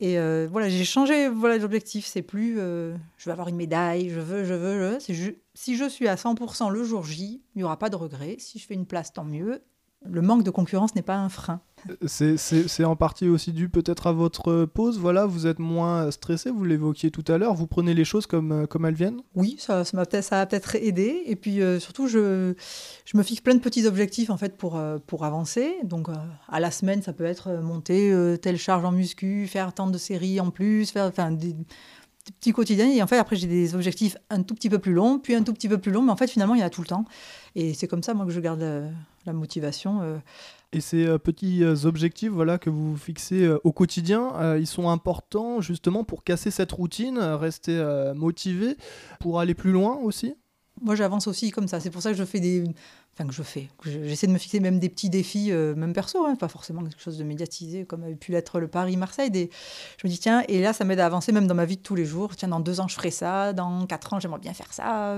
[0.00, 2.06] Et euh, voilà, j'ai changé voilà, l'objectif.
[2.06, 5.34] C'est plus euh, je veux avoir une médaille, je veux, je veux, je veux.
[5.54, 8.36] si je suis à 100% le jour J, il n'y aura pas de regret.
[8.38, 9.62] Si je fais une place, tant mieux.
[10.04, 11.60] Le manque de concurrence n'est pas un frein.
[12.06, 14.98] C'est en partie aussi dû peut-être à votre pause.
[14.98, 17.54] Voilà, vous êtes moins stressé, vous l'évoquiez tout à l'heure.
[17.54, 19.20] Vous prenez les choses comme, euh, comme elles viennent?
[19.34, 21.22] Oui, ça, ça, a ça a peut-être aidé.
[21.26, 22.54] Et puis euh, surtout, je,
[23.04, 25.76] je me fixe plein de petits objectifs en fait pour, euh, pour avancer.
[25.84, 26.08] Donc
[26.48, 30.40] à la semaine, ça peut être monter telle charge en muscu, faire tant de séries
[30.40, 31.54] en plus, faire enfin, des,
[32.32, 32.90] petits quotidiens.
[32.90, 35.42] Et en fait, après, j'ai des objectifs un tout petit peu plus longs, puis un
[35.42, 36.02] tout petit peu plus longs.
[36.02, 37.04] Mais en fait, finalement, il y en a tout le temps.
[37.54, 40.20] Et c'est comme ça, moi, que je garde la, motivation.
[40.72, 44.90] Et ces euh, petits euh, objectifs voilà, que vous fixez euh, au quotidien, ils sont
[44.90, 47.82] importants justement pour casser cette routine, rester
[48.14, 48.76] motivé,
[49.20, 50.34] pour aller plus loin aussi?
[50.80, 52.64] Moi j'avance aussi comme ça, c'est pour ça que je fais des...
[53.14, 56.36] Enfin que je fais, j'essaie de me fixer même des petits défis, même perso, hein,
[56.36, 59.30] pas forcément quelque chose de médiatisé comme avait pu l'être le Paris-Marseille.
[59.30, 59.50] Des...
[60.00, 61.82] Je me dis tiens, et là ça m'aide à avancer même dans ma vie de
[61.82, 62.36] tous les jours.
[62.36, 65.16] Tiens, dans deux ans je ferai ça, dans quatre ans j'aimerais bien faire ça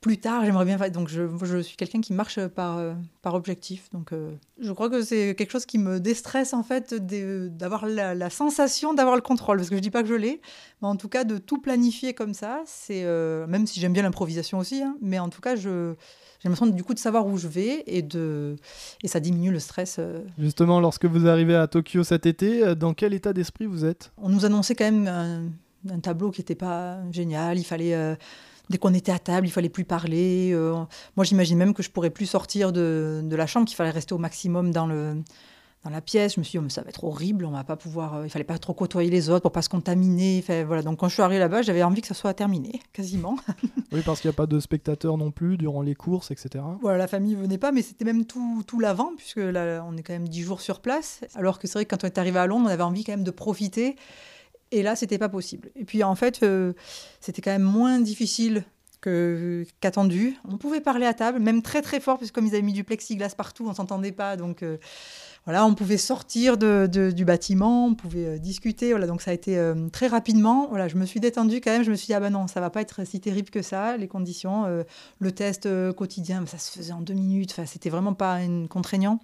[0.00, 0.90] plus tard, j'aimerais bien faire.
[0.90, 3.90] Donc, je, je suis quelqu'un qui marche par, euh, par objectif.
[3.92, 4.30] Donc, euh,
[4.60, 9.16] je crois que c'est quelque chose qui me déstresse, en fait, d'avoir la, sensation d'avoir
[9.16, 9.56] le contrôle.
[9.56, 10.40] Parce que je dis pas que je l'ai,
[10.82, 13.02] mais en tout cas, de tout planifier comme ça, c'est.
[13.04, 15.94] Euh, même si j'aime bien l'improvisation aussi, hein, mais en tout cas, je.
[16.40, 18.54] J'ai l'impression du coup de savoir où je vais et, de...
[19.02, 19.98] et ça diminue le stress.
[20.38, 24.12] Justement, lorsque vous arrivez à Tokyo cet été, dans quel état d'esprit vous êtes?
[24.18, 27.58] On nous annonçait quand même un, un tableau qui n'était pas génial.
[27.58, 28.16] Il fallait
[28.70, 30.50] dès qu'on était à table, il fallait plus parler.
[30.52, 30.74] Euh,
[31.16, 34.14] moi, j'imagine même que je pourrais plus sortir de, de la chambre, qu'il fallait rester
[34.14, 35.22] au maximum dans, le,
[35.84, 36.34] dans la pièce.
[36.34, 38.16] Je me suis dit, oh, mais ça va être horrible, on va pas pouvoir.
[38.16, 40.44] Euh, il fallait pas trop côtoyer les autres pour pas se contaminer.
[40.66, 40.82] voilà.
[40.82, 43.36] Donc, quand je suis arrivée là-bas, j'avais envie que ça soit terminé, quasiment.
[43.92, 46.64] oui, parce qu'il n'y a pas de spectateurs non plus durant les courses, etc.
[46.82, 50.02] Voilà, la famille venait pas, mais c'était même tout, tout l'avant, puisque là, on est
[50.02, 51.20] quand même dix jours sur place.
[51.34, 53.12] Alors que c'est vrai que quand on est arrivé à Londres, on avait envie quand
[53.12, 53.96] même de profiter
[54.70, 55.70] et là, c'était pas possible.
[55.76, 56.72] Et puis en fait, euh,
[57.20, 58.64] c'était quand même moins difficile
[59.80, 60.36] qu'attendu.
[60.46, 62.72] On pouvait parler à table, même très très fort, parce que comme ils avaient mis
[62.72, 64.36] du plexiglas partout, on s'entendait pas.
[64.36, 64.76] Donc euh,
[65.44, 68.90] voilà, on pouvait sortir de, du bâtiment, on pouvait euh, discuter.
[68.90, 69.56] Voilà, donc ça a été
[69.92, 70.66] très rapidement.
[70.68, 71.84] Voilà, je me suis détendue quand même.
[71.84, 73.96] Je me suis dit ah ben non, ça va pas être si terrible que ça.
[73.96, 74.84] Les conditions,
[75.18, 77.52] le test quotidien, ça se faisait en deux minutes.
[77.52, 79.20] Enfin, c'était vraiment pas une contraignant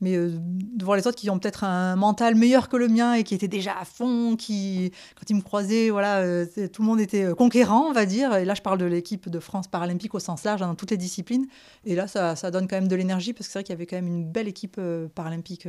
[0.00, 3.14] mais euh, de voir les autres qui ont peut-être un mental meilleur que le mien
[3.14, 6.86] et qui étaient déjà à fond, qui, quand ils me croisaient, voilà, euh, tout le
[6.88, 8.34] monde était euh, conquérant, on va dire.
[8.36, 10.90] Et là, je parle de l'équipe de France paralympique au sens large, hein, dans toutes
[10.90, 11.46] les disciplines.
[11.84, 13.76] Et là, ça, ça donne quand même de l'énergie parce que c'est vrai qu'il y
[13.76, 14.80] avait quand même une belle équipe
[15.14, 15.68] paralympique,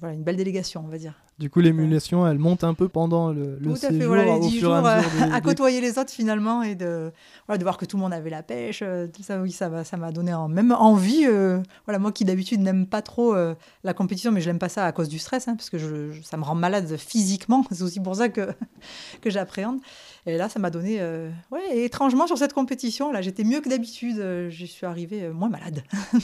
[0.00, 1.14] voilà, une belle délégation, on va dire.
[1.38, 4.40] Du coup, l'émulation, elle monte un peu pendant le, le tout à fait, voilà, les
[4.40, 4.74] 10 jours
[5.32, 7.10] à, côtoyer les autres finalement et de,
[7.48, 8.84] voilà, de voir que tout le monde avait la pêche.
[9.12, 11.26] Tout ça, oui, ça m'a ça donné en, même envie.
[11.86, 13.34] voilà, moi qui d'habitude n'aime pas trop
[13.84, 15.78] la compétition, mais je n'aime pas ça à cause du stress, hein, parce que
[16.22, 17.64] ça me rend malade physiquement.
[17.70, 18.48] C'est aussi pour ça que,
[19.20, 19.80] que j'appréhende.
[20.26, 21.00] Et là, ça m'a donné.
[21.00, 24.18] Euh, ouais, étrangement, sur cette compétition, là, j'étais mieux que d'habitude.
[24.18, 25.82] Euh, je suis arrivée euh, moins malade.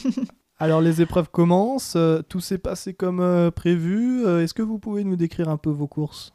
[0.59, 1.97] Alors, les épreuves commencent.
[2.29, 4.27] tout s'est passé comme prévu.
[4.27, 6.31] Est-ce que vous pouvez nous décrire un peu vos courses?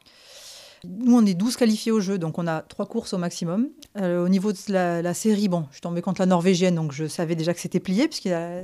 [0.83, 3.69] Nous, on est 12 qualifiés au jeu, donc on a trois courses au maximum.
[3.95, 7.35] au niveau de la, série, bon, je suis tombée contre la Norvégienne, donc je savais
[7.35, 8.61] déjà que c'était plié, puisqu'il y, a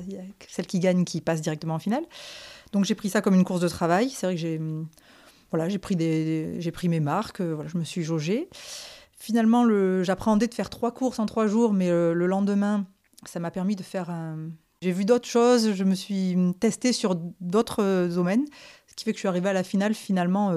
[0.47, 2.04] celle qui gagne qui passe directement en finale.
[2.71, 4.10] Donc j'ai pris ça comme une course de travail.
[4.10, 4.60] C'est vrai que j'ai
[5.54, 5.95] voilà, pris,
[6.89, 8.49] mes marques, euh, voilà, je me suis jaugée.
[9.15, 9.65] Finalement,
[10.04, 12.88] j'appréhendais de faire trois courses en trois jours, mais euh, le, lendemain,
[13.26, 14.49] ça m'a permis de faire un...
[14.82, 18.45] J'ai vu d'autres choses, je me suis testée sur d'autres euh, domaines,
[18.88, 20.52] ce qui fait que je suis arrivée à la finale finalement,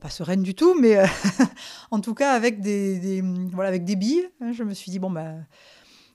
[0.00, 0.98] pas sereine du tout, mais
[1.90, 4.28] en tout cas avec des, voilà, avec des billes.
[4.40, 5.34] Hein, je me suis dit, bon, bah,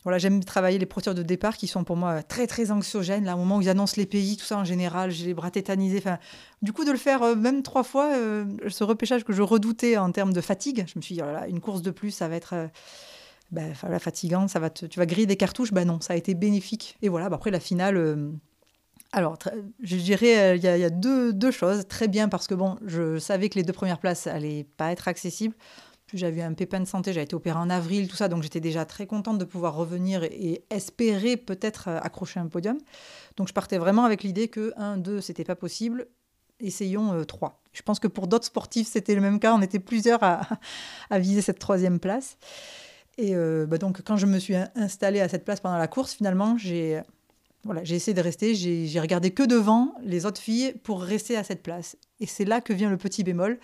[0.03, 3.25] voilà, j'aime travailler les procédures de départ qui sont pour moi très très anxiogènes.
[3.25, 6.01] Là, moment où ils annoncent les pays, tout ça en général, j'ai les bras tétanisés.
[6.62, 9.97] Du coup, de le faire euh, même trois fois, euh, ce repêchage que je redoutais
[9.97, 12.38] en termes de fatigue, je me suis dit, oh une course de plus, ça va
[12.38, 12.67] être euh,
[13.51, 15.73] ben, fatigant, ça va tu vas griller des cartouches.
[15.73, 16.97] Ben non, ça a été bénéfique.
[17.01, 18.32] Et voilà, bah, après la finale.
[19.12, 19.38] Alors,
[19.82, 21.88] je dirais, il y a, deux, choses.
[21.88, 25.08] Très bien, parce que bon, je savais que les deux premières places n'allaient pas être
[25.08, 25.56] accessibles
[26.17, 28.86] j'avais un pépin de santé, j'ai été opérée en avril, tout ça, donc j'étais déjà
[28.86, 32.78] très contente de pouvoir revenir et, espérer peut-être euh, accrocher un podium.
[33.38, 36.08] Donc je partais vraiment avec l'idée que 1, 2, c'était pas possible,
[36.60, 37.50] essayons 3.
[37.50, 40.39] Euh, je pense que pour d'autres sportifs, c'était le même cas, on était plusieurs à,
[41.12, 42.38] viser cette troisième place.
[43.17, 46.13] Et euh, bah donc quand je me suis installée à cette place pendant la course,
[46.13, 47.02] finalement, j'ai
[47.65, 51.43] voilà, j'ai essayé de rester, j'ai regardé que devant les autres filles pour rester à
[51.43, 51.98] cette place.
[52.22, 53.60] Et c'est là que vient le petit bémol.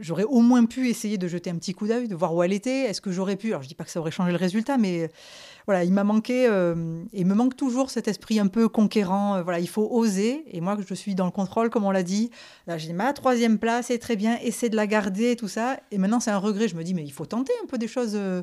[0.00, 2.52] J'aurais au moins pu essayer de jeter un petit coup d'œil, de voir où elle
[2.52, 2.84] était.
[2.84, 5.10] Est-ce que j'aurais pu Alors je dis pas que ça aurait changé le résultat, mais
[5.68, 9.36] voilà, il m'a manqué euh, et il me manque toujours cet esprit un peu conquérant.
[9.36, 10.44] Euh, voilà, il faut oser.
[10.50, 12.30] Et moi, je suis dans le contrôle, comme on l'a dit.
[12.66, 15.78] Là, j'ai ma troisième place, et très bien, essayer de la garder, tout ça.
[15.90, 16.68] Et maintenant, c'est un regret.
[16.68, 18.12] Je me dis, mais il faut tenter un peu des choses.
[18.14, 18.42] Euh,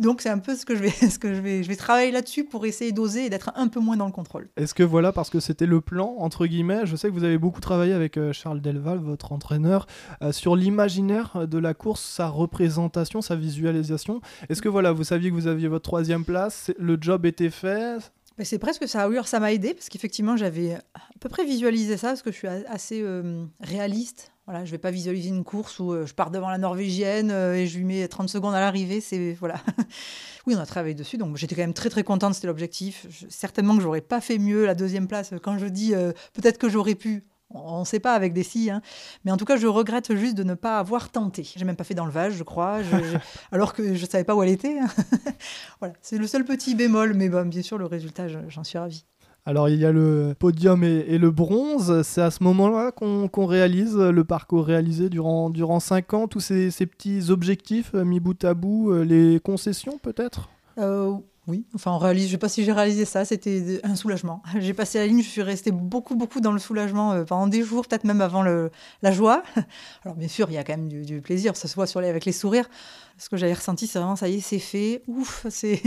[0.00, 2.10] Donc c'est un peu ce que je vais, ce que je vais, je vais travailler
[2.10, 4.48] là-dessus pour essayer d'oser et d'être un peu moins dans le contrôle.
[4.56, 7.38] Est-ce que voilà, parce que c'était le plan, entre guillemets, je sais que vous avez
[7.38, 9.86] beaucoup travaillé avec euh, Charles Delval, votre entraîneur,
[10.22, 14.20] euh, sur l'imaginaire de la course, sa représentation, sa visualisation.
[14.48, 17.98] Est-ce que voilà, vous saviez que vous aviez votre troisième place, le job était fait?
[18.44, 19.08] C'est presque ça.
[19.08, 22.36] Oui, ça m'a aidé parce qu'effectivement, j'avais à peu près visualisé ça parce que je
[22.36, 26.30] suis assez euh, réaliste voilà, je vais pas visualiser une course où euh, je pars
[26.30, 29.02] devant la Norvégienne euh, et je lui mets 30 secondes à l'arrivée.
[29.02, 29.56] C'est voilà.
[30.46, 32.32] oui, on a travaillé dessus, donc j'étais quand même très très contente.
[32.32, 33.06] C'était l'objectif.
[33.28, 35.34] certainement que j'aurais pas fait mieux la deuxième place.
[35.42, 38.70] Quand je dis euh, peut-être que j'aurais pu, on ne sait pas avec des si,
[38.70, 38.80] hein.
[39.26, 41.46] mais en tout cas, je regrette juste de ne pas avoir tenté.
[41.54, 42.78] J'ai même pas fait d'enlevage, je crois,
[43.52, 44.78] alors que je savais pas où elle était.
[44.78, 44.88] Hein.
[45.78, 49.04] voilà, c'est le seul petit bémol, mais bon, bien sûr, le résultat, j'en suis ravie.
[49.48, 52.02] Alors il y a le podium et, le bronze.
[52.02, 56.70] C'est à ce moment-là qu'on réalise le parcours réalisé durant, durant 5 ans, tous ces,
[56.84, 60.50] petits objectifs euh, mis bout à bout, euh, les concessions peut-être?
[60.76, 61.14] Euh,
[61.46, 64.42] oui, enfin on réalise, je ne sais pas si j'ai réalisé ça, c'était un soulagement.
[64.58, 67.86] J'ai passé la ligne, je suis restée beaucoup, beaucoup dans le soulagement pendant des jours,
[67.86, 69.42] peut-être même avant la joie.
[70.04, 72.08] Alors bien sûr, il y a quand même du, plaisir, ça se voit sur les,
[72.08, 72.68] avec les sourires.
[73.16, 75.80] Ce que j'avais ressenti, c'est vraiment, ça y est, c'est fait, ouf, c'est...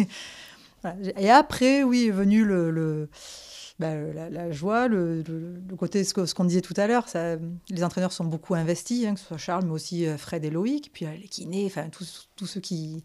[1.19, 3.07] Et après, oui, est venu le
[3.81, 3.95] bah,
[4.29, 5.23] la, joie, le,
[5.75, 7.07] côté, ce, qu'on disait tout à l'heure,
[7.69, 10.51] les entraîneurs sont beaucoup investis, hein, que ce soit Charles, mais aussi euh, Fred et
[10.51, 13.03] Loïc, puis euh, les kinés, enfin tous, ceux qui,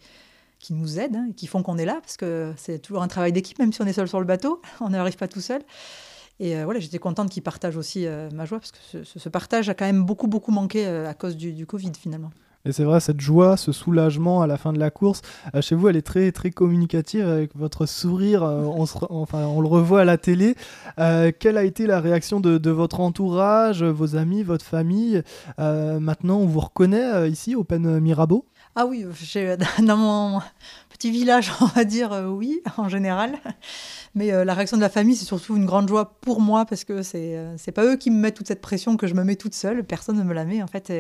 [0.59, 3.33] qui nous aident hein, qui font qu'on est là, parce que c'est toujours un travail
[3.33, 5.63] d'équipe, même si on est seul sur le bateau, on n'arrive pas tout seul.
[6.41, 9.75] Et euh, voilà, j'étais contente qu'ils partagent aussi ma joie, parce que ce, partage a
[9.75, 12.31] quand même beaucoup, beaucoup manqué à cause du Covid finalement.
[12.67, 15.23] Et c'est vrai, cette joie, ce soulagement à la fin de la course,
[15.55, 18.43] euh, chez vous, elle est très, très communicative avec votre sourire.
[18.43, 18.65] Euh,
[19.09, 20.57] on, le revoit à la télé.
[20.99, 25.23] Euh, quelle a été la réaction de, votre entourage, vos amis, votre famille?
[25.59, 28.47] Maintenant, on vous reconnaît ici, Open Mirabeau?
[28.75, 29.07] Ah oui,
[29.83, 30.41] dans mon
[30.91, 33.39] petit village, on va dire oui, en général.
[34.15, 37.03] Mais la réaction de la famille, c'est surtout une grande joie pour moi parce que
[37.03, 39.55] c'est c'est pas eux qui me mettent toute cette pression que je me mets toute
[39.55, 39.85] seule.
[39.85, 40.93] Personne ne me la met en fait.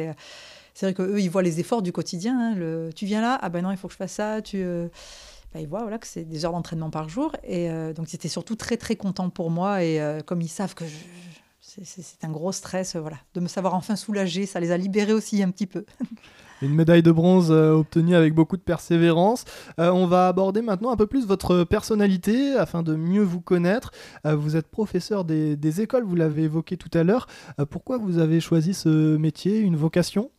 [0.76, 2.52] C'est vrai qu'eux, ils voient les efforts du quotidien.
[2.52, 4.40] Hein, tu viens là, ah ben non, il faut que je fasse ça.
[4.54, 4.88] Euh,
[5.54, 7.34] bah, ils voient voilà, que c'est des heures d'entraînement par jour.
[7.44, 9.82] Et euh, donc, c'était surtout très, très content pour moi.
[9.82, 10.84] Et euh, comme ils savent que
[11.62, 15.42] c'est un gros stress, voilà, de me savoir enfin soulagée, ça les a libérés aussi
[15.42, 15.86] un petit peu.
[16.62, 19.44] Une médaille de bronze obtenue avec beaucoup de persévérance.
[19.76, 23.90] on va aborder maintenant un peu plus votre personnalité afin de mieux vous connaître.
[24.24, 27.26] vous êtes professeur des écoles, vous l'avez évoqué tout à l'heure.
[27.68, 30.30] pourquoi vous avez choisi ce métier, une vocation?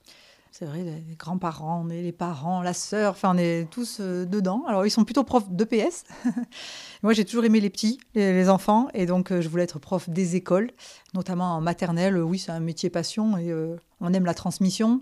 [0.57, 4.63] C'est vrai, les grands-parents, les parents, la sœur, enfin on est tous euh, dedans.
[4.67, 6.05] Alors ils sont plutôt profs d'EPS.
[7.03, 10.09] Moi j'ai toujours aimé les petits, les, enfants, et donc euh, je voulais être prof
[10.09, 10.71] des écoles,
[11.13, 12.17] notamment en maternelle.
[12.17, 14.99] Oui, c'est un métier passion et euh, on aime la transmission,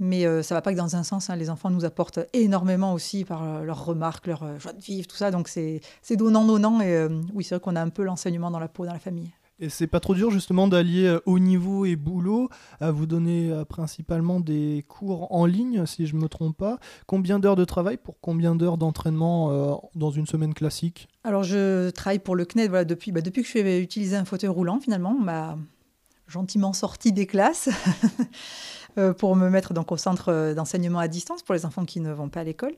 [0.00, 1.30] mais ça va pas que dans un sens.
[1.30, 1.36] Hein.
[1.36, 5.30] Les enfants nous apportent énormément aussi par leurs remarques, leur joie de vivre, tout ça.
[5.30, 5.80] Donc c'est
[6.10, 9.00] donnant-donnant, et oui, c'est vrai qu'on a un peu l'enseignement dans la peau, dans la
[9.00, 9.32] famille.
[9.60, 12.48] Et c'est pas trop dur justement d'allier euh, haut niveau et boulot.
[12.80, 16.78] À vous donner euh, principalement des cours en ligne, si je me trompe pas.
[17.06, 21.08] Combien d'heures de travail pour combien d'heures d'entraînement euh, dans une semaine classique?
[21.24, 24.24] Alors je travaille pour le CNED voilà, depuis, bah, depuis que je fais utiliser un
[24.24, 25.16] fauteuil roulant finalement.
[25.18, 25.58] On m'a
[26.28, 27.68] gentiment sorti des classes
[29.16, 32.28] pour me mettre donc au centre d'enseignement à distance pour les enfants qui ne vont
[32.28, 32.74] pas à l'école.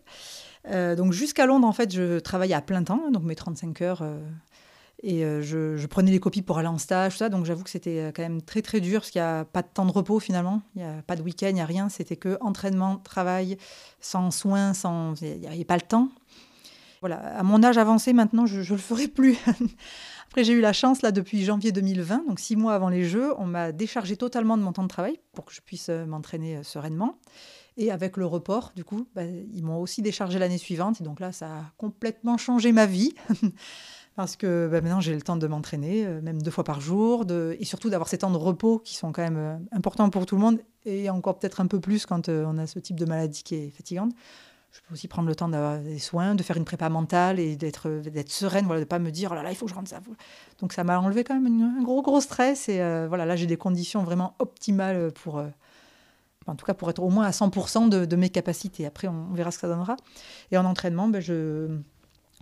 [0.96, 4.04] donc jusqu'à Londres, en fait, je travaille à plein temps, donc mes 35 heures
[5.02, 7.28] et euh, je, prenais les copies pour aller en stage, tout ça.
[7.28, 9.62] Donc j'avoue que c'était euh, quand même très très dur parce qu'il n'y a pas
[9.62, 10.62] de temps de repos finalement.
[10.74, 11.88] Il n'y a pas de week-end, il n'y a rien.
[11.88, 13.56] C'était que entraînement, travail,
[14.00, 15.14] sans soins, sans...
[15.22, 16.08] il n'y avait pas le temps.
[17.00, 19.38] Voilà, à mon âge avancé maintenant, je ne le ferai plus.
[20.28, 23.32] Après, j'ai eu la chance, là, depuis janvier 2020, donc six mois avant les Jeux,
[23.38, 26.62] on m'a déchargé totalement de mon temps de travail pour que je puisse euh, m'entraîner
[26.62, 27.18] sereinement.
[27.78, 31.00] Et avec le report, du coup, bah, ils m'ont aussi déchargé l'année suivante.
[31.00, 33.14] Et donc là, ça a complètement changé ma vie.
[34.16, 37.24] parce que bah, maintenant j'ai le temps de m'entraîner, euh, même deux fois par jour,
[37.24, 40.26] de, et surtout d'avoir ces temps de repos qui sont quand même euh, importants pour
[40.26, 42.98] tout le monde, et encore peut-être un peu plus quand euh, on a ce type
[42.98, 44.12] de maladie qui est fatigante.
[44.72, 47.56] Je peux aussi prendre le temps d'avoir des soins, de faire une prépa mentale et
[47.56, 47.88] d'être
[48.28, 49.98] sereine, voilà, de pas me dire oh là là il faut que je rentre ça.
[50.60, 52.76] Donc ça m'a enlevé quand même un gros gros stress et
[53.08, 55.42] voilà là j'ai des conditions vraiment optimales pour
[56.46, 58.86] en tout cas pour être au moins à 100% de, mes capacités.
[58.86, 59.96] Après, on, verra ce que ça donnera.
[60.50, 61.68] Et en entraînement, ben, je,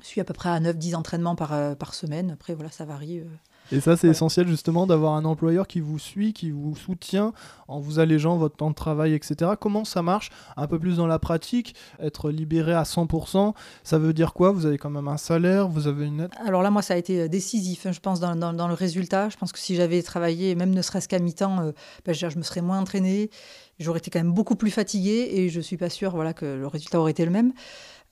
[0.02, 2.30] je suis à peu près à 9-10 entraînements par, euh, par semaine.
[2.30, 3.18] Après, voilà, ça varie.
[3.18, 3.24] Euh.
[3.70, 7.34] Et ça, c'est essentiel justement d'avoir un employeur qui vous suit, qui vous soutient
[7.66, 9.52] en vous allégeant votre temps de travail, etc.
[9.60, 13.52] Comment ça marche Un peu plus dans la pratique, être libéré à 100%,
[13.84, 14.52] ça veut dire quoi?
[14.52, 16.30] Vous avez quand même un salaire, vous avez une aide?
[16.46, 19.28] Alors là, moi, ça a été euh, décisif, hein, je pense, dans, dans, le résultat.
[19.28, 21.72] Je pense que si j'avais travaillé, même ne serait-ce qu'à mi-temps,
[22.06, 23.28] ben, je, je, me serais moins entraîné.
[23.80, 26.46] J'aurais été quand même beaucoup plus fatiguée et je ne suis pas sûre voilà, que
[26.46, 27.52] le résultat aurait été le même.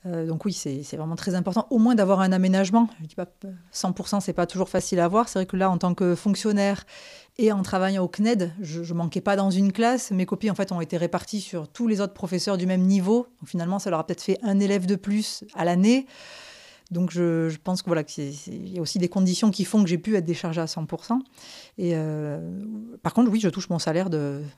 [0.07, 2.89] Euh, donc oui, c'est vraiment très important, au moins d'avoir un aménagement.
[3.01, 3.27] Je dis pas
[3.75, 5.29] 100%, c'est pas toujours facile à avoir.
[5.29, 6.85] C'est vrai que là, en tant que fonctionnaire
[7.39, 10.11] et en travaillant au CNED, je, ne manquais pas dans une classe.
[10.11, 13.27] Mes copies en fait ont été réparties sur tous les autres professeurs du même niveau.
[13.45, 16.07] Finalement, ça leur a peut-être fait un élève de plus à l'année.
[16.91, 18.33] Donc je, pense que voilà, qu'il
[18.73, 21.19] y a aussi des conditions qui font que j'ai pu être déchargée à 100%.
[21.79, 22.39] Et euh,
[23.03, 24.09] par contre, oui, je touche mon salaire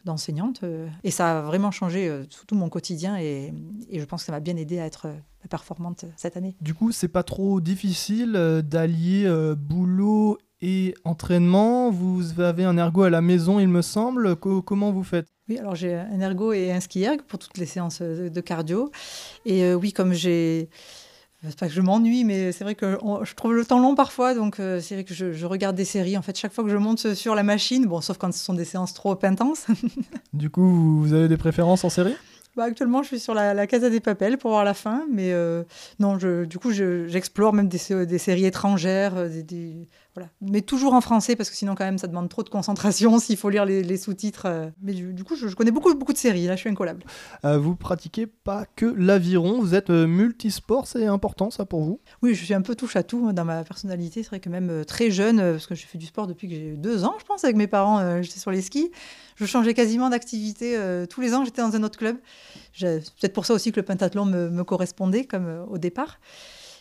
[0.05, 3.53] d'enseignante euh, et ça a vraiment changé euh, tout mon quotidien et,
[3.91, 5.09] je pense que ça m'a bien aidé à être
[5.49, 6.57] performante cette année.
[6.61, 11.91] Du coup, c'est pas trop difficile d'allier boulot et entraînement.
[11.91, 14.37] Vous avez un ergo à la maison, il me semble.
[14.37, 15.27] comment vous faites?
[15.49, 18.91] Oui, alors j'ai un ergo et un ski erg pour toutes les séances de cardio.
[19.47, 20.69] Et oui, comme j'ai
[21.45, 24.35] c'est pas que je m'ennuie, mais c'est vrai que je trouve le temps long parfois,
[24.35, 26.19] donc euh, c'est vrai que je, regarde des séries.
[26.19, 28.55] En fait, chaque fois que je monte sur la machine, bon, sauf quand ce sont
[28.55, 29.67] des séances trop intenses.
[30.33, 32.17] du coup, vous avez des préférences en série?
[32.57, 35.33] Bah, Actuellement, je suis sur la, la Casa des Papels pour voir la fin, mais
[35.33, 35.63] euh,
[36.01, 39.89] non, je, du coup, j'explore même des, des, séries étrangères, euh, des,
[40.41, 43.37] mais toujours en français, parce que sinon, quand même, ça demande trop de concentration s'il
[43.37, 44.47] faut lire les, sous-titres.
[44.47, 44.71] Euh.
[44.83, 46.47] Mais du, coup, je, connais beaucoup, beaucoup de séries.
[46.47, 47.05] Là, je suis incollable.
[47.45, 52.01] Euh, vous pratiquez pas que l'aviron, vous êtes euh, multisport, c'est important ça pour vous?
[52.23, 54.23] Oui, je suis un peu touche à tout hein, dans ma personnalité.
[54.23, 56.77] C'est vrai que même très jeune, parce que j'ai fait du sport depuis que j'ai
[56.77, 58.91] deux ans, je pense, avec mes parents, j'étais sur les skis.
[59.37, 60.77] Je changeais quasiment d'activité
[61.09, 62.17] tous les ans, j'étais dans un autre club.
[62.75, 66.19] C'est peut-être pour ça aussi que le pentathlon me, me correspondait comme au départ.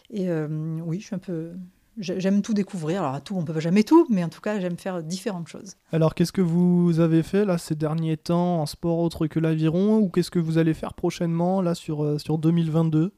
[0.10, 1.52] Et oui, je suis un peu,
[2.00, 3.02] J'aime tout découvrir.
[3.02, 5.74] Alors, à tout, on peut jamais tout, mais en tout cas, j'aime faire différentes choses.
[5.92, 9.98] Alors, qu'est-ce que vous avez fait là ces derniers temps en sport autre que l'aviron
[9.98, 13.14] ou qu'est-ce que vous allez faire prochainement là sur, euh, sur 2022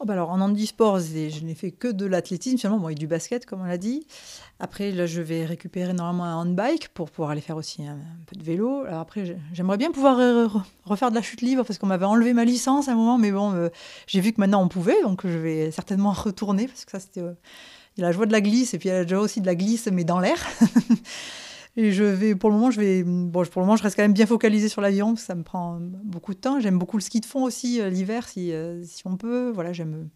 [0.00, 3.06] oh bah alors, en handisport, je n'ai fait que de l'athlétisme finalement, bon, et du
[3.06, 4.04] basket, comme on l'a dit.
[4.58, 8.36] Après, là, je vais récupérer normalement un handbike pour pouvoir aller faire aussi un, peu
[8.36, 8.84] de vélo.
[8.84, 12.44] Alors après, j'aimerais bien pouvoir refaire de la chute libre parce qu'on m'avait enlevé ma
[12.44, 13.68] licence à un moment, mais bon, euh,
[14.08, 17.20] j'ai vu que maintenant on pouvait, donc je vais certainement retourner parce que ça, c'était.
[17.20, 17.34] Euh,
[17.98, 19.18] il y a la joie de la glisse et puis il y a la joie
[19.18, 20.38] aussi de la glisse, mais dans l'air.
[21.76, 24.02] et je vais, pour le moment, je vais, bon, pour le moment, je reste quand
[24.02, 26.60] même bien focalisée sur l'avion parce que ça me prend beaucoup de temps.
[26.60, 29.50] J'aime beaucoup le ski de fond aussi euh, l'hiver, si, euh, si on peut.
[29.52, 30.10] Voilà, j'aime,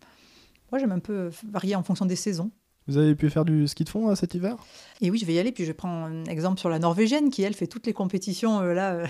[0.71, 2.53] moi, j'aime un peu varier en fonction des saisons.
[2.87, 4.57] Vous avez pu faire du ski de fond cet hiver?
[5.01, 5.51] Et oui, je vais y aller.
[5.51, 8.75] Puis je prends un exemple sur la Norvégienne qui, elle, fait toutes les compétitions euh,
[8.75, 9.03] là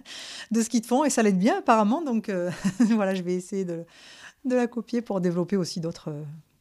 [0.50, 2.02] de ski de fond et ça l'aide bien apparemment.
[2.02, 2.30] Donc
[2.90, 3.86] voilà, je vais essayer de,
[4.44, 6.12] de, la copier pour développer aussi d'autres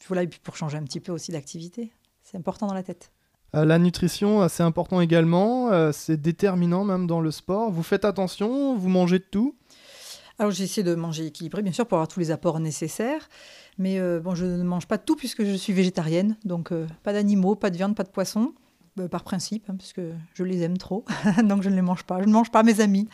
[0.07, 1.91] voilà, et puis pour changer un petit peu aussi d'activité.
[2.23, 3.11] C'est important dans la tête.
[3.55, 5.71] Euh, la nutrition, c'est important également.
[5.71, 7.71] Euh, c'est déterminant même dans le sport.
[7.71, 9.55] Vous faites attention, vous mangez de tout?
[10.39, 13.29] Alors j'essaie de manger équilibré, bien sûr, pour avoir tous les apports nécessaires.
[13.77, 16.35] Mais euh, bon, je ne mange pas tout puisque je suis végétarienne.
[16.45, 16.71] Donc
[17.03, 18.53] pas d'animaux, pas de viande, pas de poisson.
[19.09, 21.05] par principe, hein, parce que je les aime trop.
[21.43, 22.19] donc je ne les mange pas.
[22.21, 23.07] Je ne mange pas mes amis.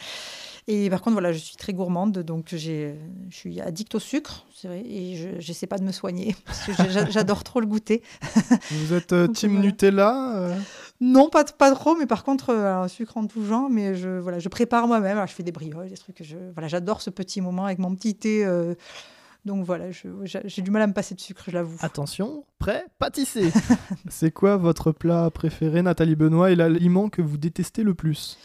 [0.67, 2.93] Et par contre, voilà, je suis très gourmande, donc je
[3.31, 6.73] suis addict au sucre, c'est vrai, et je n'essaie pas de me soigner, parce que
[7.11, 8.01] j'adore trop le goûter.
[8.71, 10.57] Vous êtes euh, team Nutella euh?
[11.01, 14.39] Non, pas, pas trop, mais par contre, euh, sucre en tout genre, mais je, voilà,
[14.39, 16.37] je prépare moi-même, je fais des brioches, des trucs que je...
[16.53, 18.45] Voilà, j'adore ce petit moment avec mon petit thé.
[19.45, 21.75] Donc voilà, j'ai du mal à me passer de sucre, je l'avoue.
[21.81, 23.51] Attention, prêt, pâtisser.
[24.09, 28.37] C'est quoi votre plat préféré, Nathalie Benoît, et l'aliment que vous détestez le plus?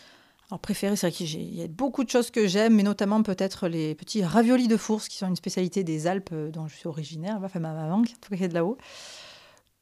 [0.51, 3.69] Alors préféré, c'est vrai qu'il y a beaucoup de choses que j'aime, mais notamment peut-être
[3.69, 6.89] les petits raviolis de fource, qui sont une spécialité des Alpes euh, dont je suis
[6.89, 8.79] originaire, enfin ma maman, en tout cas de là-haut.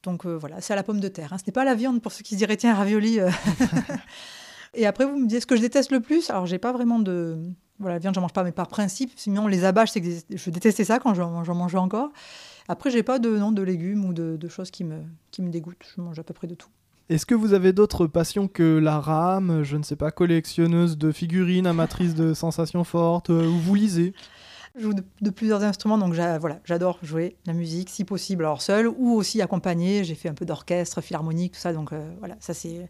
[0.03, 1.33] Donc euh, voilà, c'est à la pomme de terre.
[1.33, 1.39] Hein.
[1.39, 3.21] Ce n'est pas la viande pour ceux qui se diraient, tiens, ravioli.
[3.21, 3.31] Euh.
[4.75, 6.31] Et après, vous me dites ce que je déteste le plus.
[6.31, 7.39] Alors, j'ai pas vraiment de.
[7.79, 9.13] Voilà, la viande, j'en mange pas, mais par principe.
[9.17, 12.11] Sinon, les c'est que je détestais ça quand j'en mangeais encore.
[12.69, 15.51] Après, j'ai pas de, non, de légumes ou de, de, choses qui me, qui me
[15.51, 15.85] dégoûtent.
[15.95, 16.69] Je mange à peu près de tout.
[17.09, 21.13] Est-ce que vous avez d'autres passions que la rame, je ne sais pas, collectionneuse de
[21.13, 24.13] figurines, amatrice de sensations fortes, euh, ou vous lisez?
[24.75, 28.89] Je joue de, plusieurs instruments, donc voilà, j'adore jouer la musique, si possible, alors seul
[28.89, 30.03] ou aussi accompagné.
[30.03, 32.89] J'ai fait un peu d'orchestre, philharmonique, tout ça, donc euh, voilà, ça c'est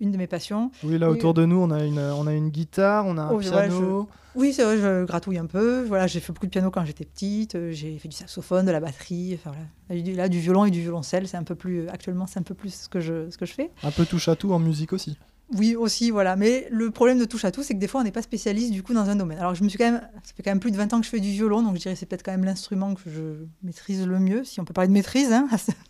[0.00, 0.70] une de mes passions.
[0.82, 3.30] Oui, là autour de nous, on a une, on a une guitare, on a un
[3.30, 4.08] oh, piano.
[4.34, 5.82] Oui, c'est vrai, je gratouille un peu.
[5.84, 7.56] Voilà, j'ai fait beaucoup de piano quand j'étais petite.
[7.56, 9.34] Euh, j'ai fait du saxophone, de la batterie.
[9.34, 9.52] Enfin,
[9.88, 10.14] voilà.
[10.14, 11.88] Là, du violon et du violoncelle, c'est un peu plus.
[11.88, 13.70] Actuellement, c'est un peu plus ce que je, ce que je fais.
[13.82, 15.18] Un peu touche à tout en musique aussi.
[15.56, 16.36] Oui, aussi, voilà.
[16.36, 18.70] Mais le problème de touche à tout, c'est que des fois, on n'est pas spécialiste
[18.70, 19.38] du coup dans un domaine.
[19.38, 21.06] Alors, je me suis quand même, ça fait quand même plus de 20 ans que
[21.06, 23.46] je fais du violon, donc je dirais que c'est peut-être quand même l'instrument que je
[23.62, 25.48] maîtrise le mieux, si on peut parler de maîtrise hein,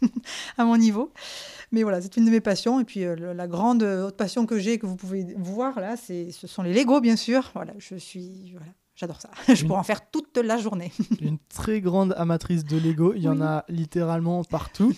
[0.58, 1.12] à mon niveau.
[1.72, 2.80] Mais voilà, c'est une de mes passions.
[2.80, 6.30] Et puis, euh, la grande autre passion que j'ai, que vous pouvez voir là, c'est,
[6.32, 7.50] ce sont les Lego, bien sûr.
[7.54, 9.30] Voilà, je suis, voilà, J'adore ça.
[9.54, 10.92] Je pourrais en faire toute la journée.
[11.22, 13.14] Une très grande amatrice de Lego.
[13.14, 14.94] Il y en a littéralement partout.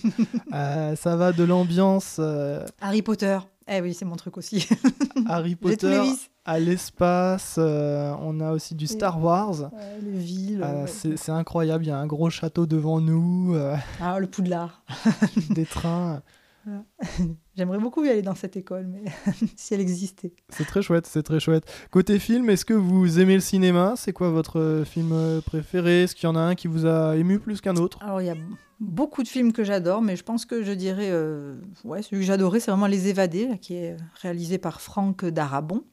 [0.53, 2.17] Euh, ça va de l'ambiance.
[2.19, 3.39] Euh, Harry Potter.
[3.69, 4.69] Eh oui, c'est mon truc aussi.
[5.29, 6.03] Harry Potter.
[6.45, 7.57] à l'espace.
[7.59, 9.61] euh, on a aussi du Star Wars.
[9.73, 10.63] Ouais, les villes.
[10.63, 10.87] Euh, ouais.
[10.89, 11.85] c'est c'est incroyable.
[11.85, 14.83] Il y a un gros château devant nous, euh, Ah, le Poudlard.
[15.51, 16.23] des trains.
[17.57, 19.05] J'aimerais beaucoup y aller dans cette école, mais
[19.57, 20.33] si elle existait.
[20.49, 21.65] C'est très chouette, c'est très chouette.
[21.91, 23.95] Côté film, est-ce que vous aimez le cinéma?
[23.97, 26.05] C'est quoi votre euh, film euh, préféré?
[26.05, 27.99] Est-ce qu'il y en a un qui vous a ému plus qu'un autre?
[28.03, 28.37] Alors, il y a
[28.83, 31.09] beaucoup de films que j'adore, mais je pense que je dirais.
[31.11, 31.55] euh,
[31.85, 35.85] ouais, celui que j'adorais, c'est vraiment Les Évadés, là, qui est réalisé par Franck Darabon,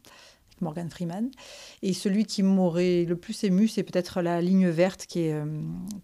[0.47, 1.29] avec Morgan Freeman.
[1.81, 5.45] Et celui qui m'aurait le plus ému, c'est peut-être La Ligne Verte, qui est euh,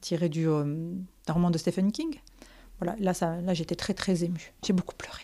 [0.01, 0.63] tiré du euh,
[1.28, 2.20] d'un roman de Stephen King.
[2.80, 4.53] Voilà, là, ça, là j'étais très, très émue.
[4.65, 5.23] J'ai beaucoup pleuré.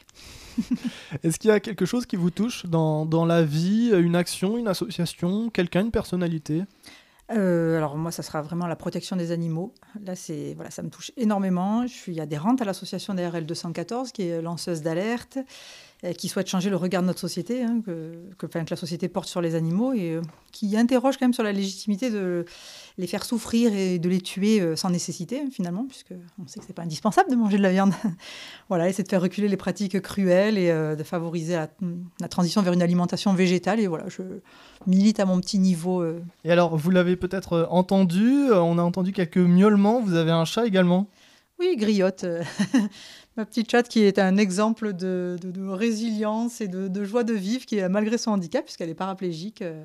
[1.24, 4.58] Est-ce qu'il y a quelque chose qui vous touche dans, dans la vie Une action,
[4.58, 6.64] une association, quelqu'un, une personnalité?
[7.32, 9.74] Euh, alors moi, ça sera vraiment la protection des animaux.
[10.06, 11.88] Là, c'est voilà, ça me touche énormément.
[11.88, 15.42] Je suis adhérente à l'association DRL 214, qui est lanceuse d'alerte, euh,
[16.18, 19.08] qui souhaite changer le regard de notre société, hein, que, que, enfin, que la société
[19.08, 20.22] porte sur les animaux et euh,
[20.52, 22.44] qui interroge quand même sur la légitimité de
[22.98, 26.66] les faire souffrir et de les tuer euh, sans nécessité finalement, puisque on sait que
[26.66, 27.94] c'est pas indispensable de manger de la viande.
[28.70, 31.70] voilà, et c'est de faire reculer les pratiques cruelles et euh, de favoriser la,
[32.20, 33.80] la transition vers une alimentation végétale.
[33.80, 34.24] Et voilà, je
[34.88, 36.02] milite à mon petit niveau.
[36.02, 40.16] euh, Et alors, vous l'avez peut-être euh, entendu, euh, on a entendu quelques miaulements, vous
[40.16, 41.08] avez un chat également?
[41.60, 42.42] Oui, Griotte, euh,
[43.42, 47.24] ma petite chatte qui est un exemple de, de- de résilience et de, de joie
[47.24, 49.84] de vivre, qui, malgré son handicap, puisqu'elle est paraplégique, euh,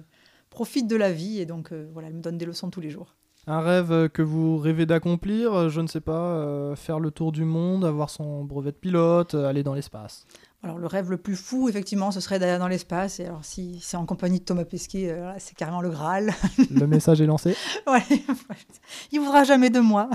[0.51, 2.91] profite de la vie et donc euh, voilà, elle me donne des leçons tous les
[2.91, 3.15] jours.
[3.49, 7.31] Un rêve euh, que vous rêvez d'accomplir, je ne sais pas, euh, faire le tour
[7.33, 10.27] du monde, avoir son brevet de pilote, aller dans l'espace.
[10.63, 13.21] Alors le rêve le plus fou, effectivement, ce serait d'aller dans l'espace.
[13.21, 16.33] Et alors si c'est en compagnie de Thomas Pesquet, euh, c'est carrément le Graal.
[16.71, 17.55] Le message est lancé.
[17.87, 18.03] Ouais,
[19.13, 20.11] il voudra jamais de moi.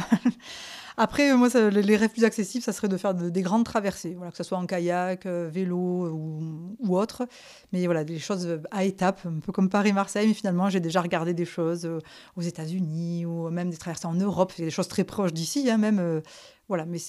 [0.98, 4.14] Après, euh, moi, les rêves plus accessibles, ça serait de faire de- des grandes traversées,
[4.16, 7.28] voilà, que ce soit en kayak, euh, vélo ou, ou autre.
[7.72, 10.28] Mais voilà, des choses euh, à étapes, un peu comme Paris-Marseille.
[10.28, 12.00] Mais finalement, j'ai déjà regardé des choses euh,
[12.36, 14.54] aux États-Unis ou même des traversées en Europe.
[14.56, 16.00] C'est des choses très proches d'ici, hein, même.
[16.00, 16.22] euh,
[16.68, 17.00] voilà, mais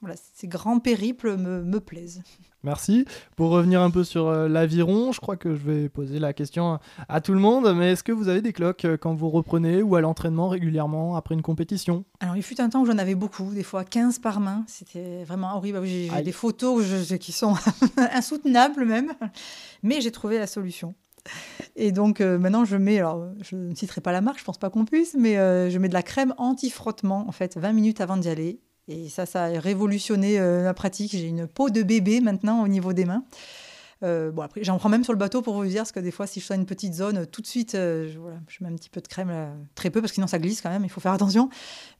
[0.00, 2.22] voilà, ces grands périples me plaisent.
[2.64, 3.04] Merci.
[3.36, 6.72] Pour revenir un peu sur euh, l'aviron, je crois que je vais poser la question
[6.74, 9.28] à, à tout le monde, mais est-ce que vous avez des cloques euh, quand vous
[9.30, 12.04] reprenez ou à l'entraînement régulièrement après une compétition?
[12.20, 14.64] Alors, il fut un temps où j'en avais beaucoup, des fois 15 par main.
[14.66, 15.84] C'était vraiment horrible.
[15.84, 17.54] J'ai des photos je- qui sont
[18.12, 19.12] insoutenables même.
[19.82, 20.94] Mais j'ai trouvé la solution.
[21.76, 24.58] Et donc, euh, maintenant, je mets, alors, je ne citerai pas la marque, je pense
[24.58, 28.00] pas qu'on puisse, mais euh, je mets de la crème anti-frottement, en fait, 20 minutes
[28.02, 28.60] avant d'y aller.
[28.88, 31.12] Et ça, ça a révolutionné euh, la pratique.
[31.12, 33.24] J'ai une peau de bébé maintenant au niveau des mains.
[34.02, 36.10] Euh, bon, après, j'en prends même sur le bateau pour vous dire, parce que des
[36.10, 38.62] fois, si je sens une petite zone, euh, tout de suite, euh, je, voilà, je
[38.62, 40.70] mets un petit peu de crème, là, très peu, parce que sinon ça glisse quand
[40.70, 41.48] même, il faut faire attention.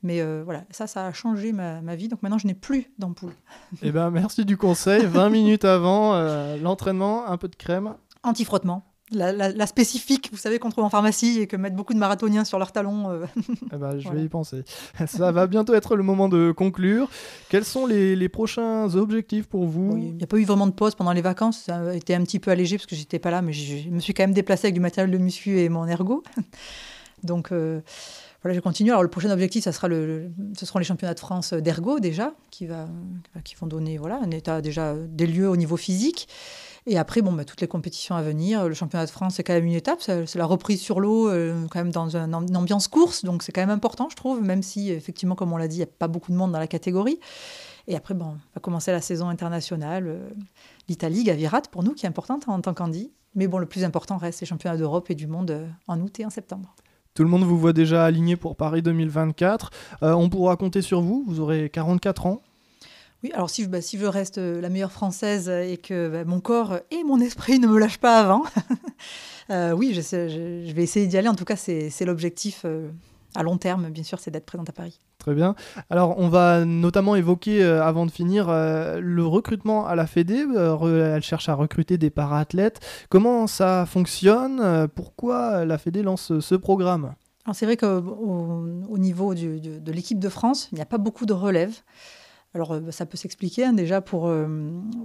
[0.03, 2.07] Mais euh, voilà, ça, ça a changé ma, ma vie.
[2.07, 3.33] Donc maintenant, je n'ai plus d'ampoule.
[3.81, 5.05] Eh ben, merci du conseil.
[5.05, 7.95] 20 minutes avant euh, l'entraînement, un peu de crème.
[8.23, 8.83] Anti-frottement.
[9.11, 11.99] La, la- la spécifique, vous savez, qu'on trouve en pharmacie et que mettent beaucoup de
[11.99, 13.11] marathoniens sur leurs talons.
[13.11, 13.25] euh.
[13.71, 14.19] Eh ben, je Voilà.
[14.19, 14.63] vais y penser.
[15.07, 17.07] Ça va bientôt être le moment de conclure.
[17.49, 20.71] Quels sont les, les prochains objectifs pour vous Il n'y a pas eu vraiment de
[20.71, 21.59] pause pendant les vacances.
[21.65, 23.89] Ça a été un petit peu allégé parce que j'étais pas là, mais je, je
[23.89, 26.23] me suis quand même déplacée avec du matériel de muscu et mon ergo.
[27.23, 27.81] Donc euh,
[28.41, 28.89] voilà, je continue.
[28.89, 32.33] Alors le prochain objectif, ça sera le- ce seront les championnats de France d'ergo déjà,
[32.51, 32.87] qui, va,
[33.43, 36.27] qui vont donner voilà, un état déjà des lieux au niveau physique.
[36.87, 38.67] Et après, bon, bah, toutes les compétitions à venir.
[38.67, 40.01] Le championnat de France, c'est quand même une étape.
[40.01, 43.25] C'est la reprise sur l'eau, euh, quand même dans un- une ambiance course.
[43.25, 45.79] Donc, c'est quand même important, je trouve, même si, effectivement, comme on l'a dit, il
[45.79, 47.19] n'y a pas beaucoup de monde dans la catégorie.
[47.87, 50.05] Et après, bon, va commencer la saison internationale.
[50.07, 50.29] euh,
[50.87, 53.11] L'Italie, Gavirat, pour nous, qui est importante en tant qu'Andy.
[53.33, 56.19] Mais bon, le plus important reste les championnats d'Europe et du monde euh, en août
[56.19, 56.75] et en septembre.
[57.15, 59.71] Tout le monde vous voit déjà aligné pour Paris 2024.
[60.03, 61.23] Euh, on pourra compter sur vous.
[61.27, 62.41] Vous aurez 44 ans.
[63.25, 66.25] Oui, alors si je, bah, si je reste euh, la meilleure française et que bah,
[66.25, 68.43] mon corps et mon esprit ne me lâchent pas avant,
[69.49, 71.27] euh, oui, je, sais- je- je vais essayer d'y aller.
[71.27, 72.89] En tout cas, c'est l'objectif euh,
[73.33, 74.99] à long terme, bien sûr, c'est d'être présente à Paris.
[75.17, 75.55] Très bien.
[75.89, 80.45] Alors, on va notamment évoquer, euh, avant de finir, euh, le recrutement à la Fédé.
[80.55, 82.79] Euh, elle cherche à recruter des para-athlètes.
[83.09, 87.15] Comment ça fonctionne Euh, Pourquoi la Fédé lance ce- programme?
[87.45, 87.87] Alors c'est vrai qu'au
[88.87, 91.73] au niveau du- du- de l'équipe de France, il n'y a pas beaucoup de relève.
[92.55, 94.27] Alors euh, ça peut s'expliquer hein, déjà pour...
[94.27, 94.47] euh,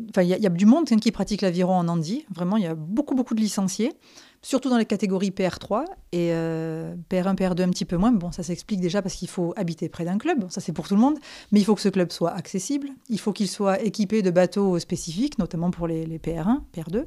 [0.08, 2.24] Enfin, il y, a- du monde hein, qui pratique l'aviron en Andy.
[2.34, 3.92] Vraiment, il y a beaucoup, beaucoup de licenciés,
[4.40, 8.12] surtout dans les catégories PR3 et euh, PR1, PR2 un petit peu moins.
[8.12, 10.46] Bon, ça s'explique déjà parce qu'il faut habiter près d'un club.
[10.48, 11.16] Ça, c'est pour tout le monde.
[11.52, 12.88] Mais il faut que ce club soit accessible.
[13.08, 17.04] Il faut qu'il soit équipé de bateaux spécifiques, notamment pour les, les PR1, PR2.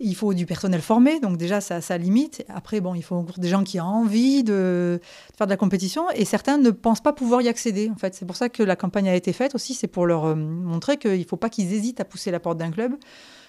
[0.00, 2.44] Il faut du personnel formé, donc déjà ça, ça limite.
[2.48, 5.00] Après, bon, il faut des gens qui ont envie de
[5.36, 7.90] faire de la compétition et certains ne pensent pas pouvoir y accéder.
[7.90, 10.24] En fait, c'est pour ça que la campagne a été faite aussi, c'est pour leur
[10.24, 12.94] euh, montrer qu'il ne faut pas qu'ils hésitent à pousser la porte d'un club,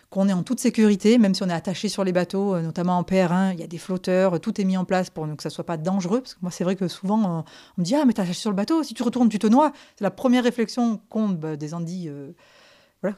[0.09, 3.03] qu'on est en toute sécurité, même si on est attaché sur les bateaux, notamment en
[3.03, 5.65] PR1, il y a des flotteurs, tout est mis en place pour que ça soit
[5.65, 6.21] pas dangereux.
[6.21, 7.43] Parce que moi, c'est vrai que souvent,
[7.77, 9.47] on, me dit Ah, mais t'es attaché sur le bateau, si tu retournes, tu te
[9.47, 9.71] noies.
[9.95, 12.09] C'est la première réflexion qu'ont bah, des Andis
[13.04, 13.18] voilà,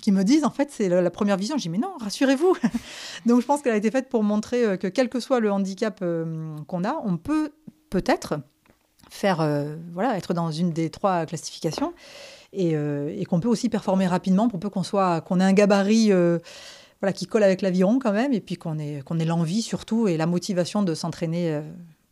[0.00, 1.58] qui, me disent, en fait, c'est la, première vision.
[1.58, 2.56] Je dis, mais non, rassurez-vous.
[3.26, 5.52] Donc, je pense qu'elle a été faite pour montrer euh, que quel que soit le
[5.52, 7.50] handicap euh, qu'on a, on peut
[7.90, 8.38] peut-être
[9.10, 11.92] faire, euh, voilà, être dans une des trois classifications
[12.54, 12.74] et,
[13.28, 16.10] qu'on peut aussi performer rapidement pour qu'on soit, qu'on ait un gabarit
[17.02, 20.08] voilà, qui colle avec l'aviron quand même, et puis qu'on ait, qu'on ait l'envie surtout
[20.08, 21.60] et la motivation de s'entraîner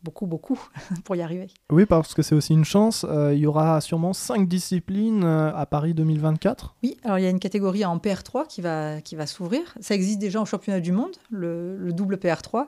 [0.05, 0.59] beaucoup, beaucoup
[1.03, 1.47] pour y arriver.
[1.71, 3.05] Oui, parce que c'est aussi une chance.
[3.09, 6.75] Euh, il y aura sûrement cinq disciplines euh, à Paris 2024.
[6.83, 9.61] Oui, alors il y a une catégorie en PR3 qui va, qui va s'ouvrir.
[9.81, 12.67] Ça existe déjà au championnat du monde, le, double PR3.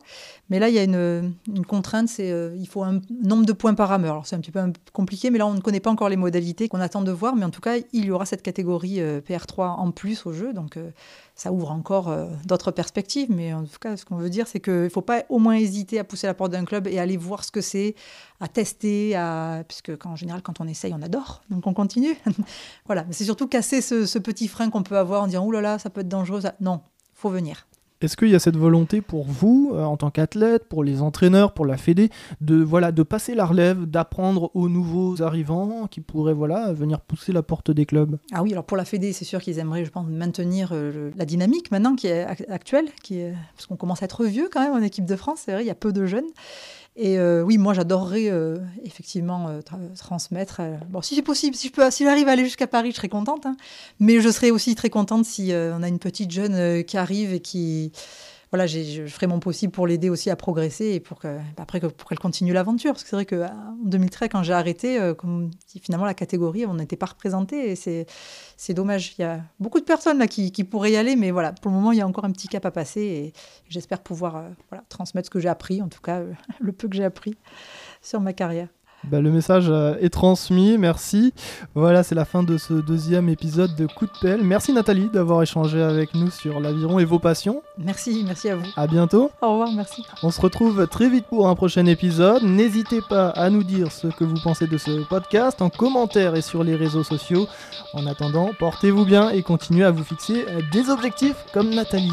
[0.50, 3.54] Mais là, il y a une, une contrainte, c'est euh, il faut un nombre de
[3.54, 4.14] points par rameur.
[4.14, 4.62] Alors c'est un petit peu
[4.94, 7.36] compliqué, mais là, on ne connaît pas encore les modalités qu'on attend de voir.
[7.36, 10.54] Mais en tout cas, il y aura cette catégorie PR3 en plus au jeu.
[10.54, 10.80] Donc
[11.38, 13.32] ça ouvre encore euh, d'autres perspectives.
[13.32, 15.56] Mais en tout cas, ce qu'on veut dire, c'est qu'il ne faut pas au moins
[15.56, 17.96] hésiter à pousser la porte d'un club et aller voir ce que c'est,
[18.40, 19.64] à tester, à...
[19.68, 21.44] puisque en général, quand on essaye, on adore.
[21.52, 22.18] Donc on continue.
[22.88, 23.04] voilà.
[23.06, 25.80] Mais c'est surtout casser ce, petit frein qu'on peut avoir en disant, Ouh là là,
[25.80, 26.42] ça peut être dangereux.
[26.42, 26.56] Ça...
[26.60, 26.82] Non,
[27.14, 27.68] faut venir.
[28.00, 31.54] Est-ce qu'il y a cette volonté pour vous, euh, en tant qu'athlète, pour les entraîneurs,
[31.54, 32.10] pour la Fédé,
[32.42, 37.32] de, voilà, de passer la relève, d'apprendre aux nouveaux arrivants qui pourraient voilà, venir pousser
[37.32, 38.20] la porte des clubs?
[38.32, 41.26] Ah oui, alors pour la Fédé, c'est sûr qu'ils aimeraient, je pense, maintenir euh, la
[41.26, 44.74] dynamique maintenant qui est actuelle, qui est, parce qu'on commence à être vieux quand même
[44.74, 46.28] en équipe de France, c'est vrai, il y a peu de jeunes.
[47.00, 49.62] Et euh, oui, moi, j'adorerais euh, effectivement euh,
[49.96, 50.62] transmettre.
[50.90, 53.08] bon, si c'est possible, si je peux, si j'arrive à aller jusqu'à Paris, je serais
[53.08, 53.46] contente.
[53.46, 53.56] Hein.
[54.00, 57.40] Mais je serais aussi très contente si on a une petite jeune qui arrive et
[57.40, 57.92] qui
[58.52, 62.08] voilà, je ferai mon possible pour l'aider aussi à progresser et pour que, après pour
[62.08, 62.94] qu'elle continue l'aventure.
[62.94, 65.14] Parce que c'est vrai qu'en 2013, quand j'ai arrêté, euh,
[65.82, 69.16] finalement la catégorie, on n'était pas représenté et c'est dommage.
[69.18, 71.72] Il y a beaucoup de personnes là qui, qui, pourraient y aller, mais voilà, pour
[71.72, 73.34] le moment, il y a encore un petit cap à passer et
[73.68, 76.88] j'espère pouvoir euh, voilà, transmettre ce que j'ai appris, en tout cas euh, le peu
[76.88, 77.36] que j'ai appris
[78.02, 78.70] sur ma carrière.
[79.04, 81.34] Bah, le message euh, est transmis, merci.
[81.76, 84.44] Voilà, c'est la fin de ce deuxième épisode de Coup de pelle.
[84.44, 87.62] Merci Nathalie d'avoir échangé avec nous sur l'aviron et vos passions.
[87.78, 88.66] Merci, merci à vous.
[88.76, 89.32] À bientôt.
[89.42, 90.04] Au revoir, merci.
[90.24, 92.44] On se retrouve très vite pour un prochain épisode.
[92.44, 96.42] N'hésitez pas à nous dire ce que vous pensez de ce podcast en commentaire et
[96.42, 97.48] sur les réseaux sociaux.
[97.94, 102.12] En attendant, portez-vous bien et continuez à vous fixer des objectifs comme Nathalie.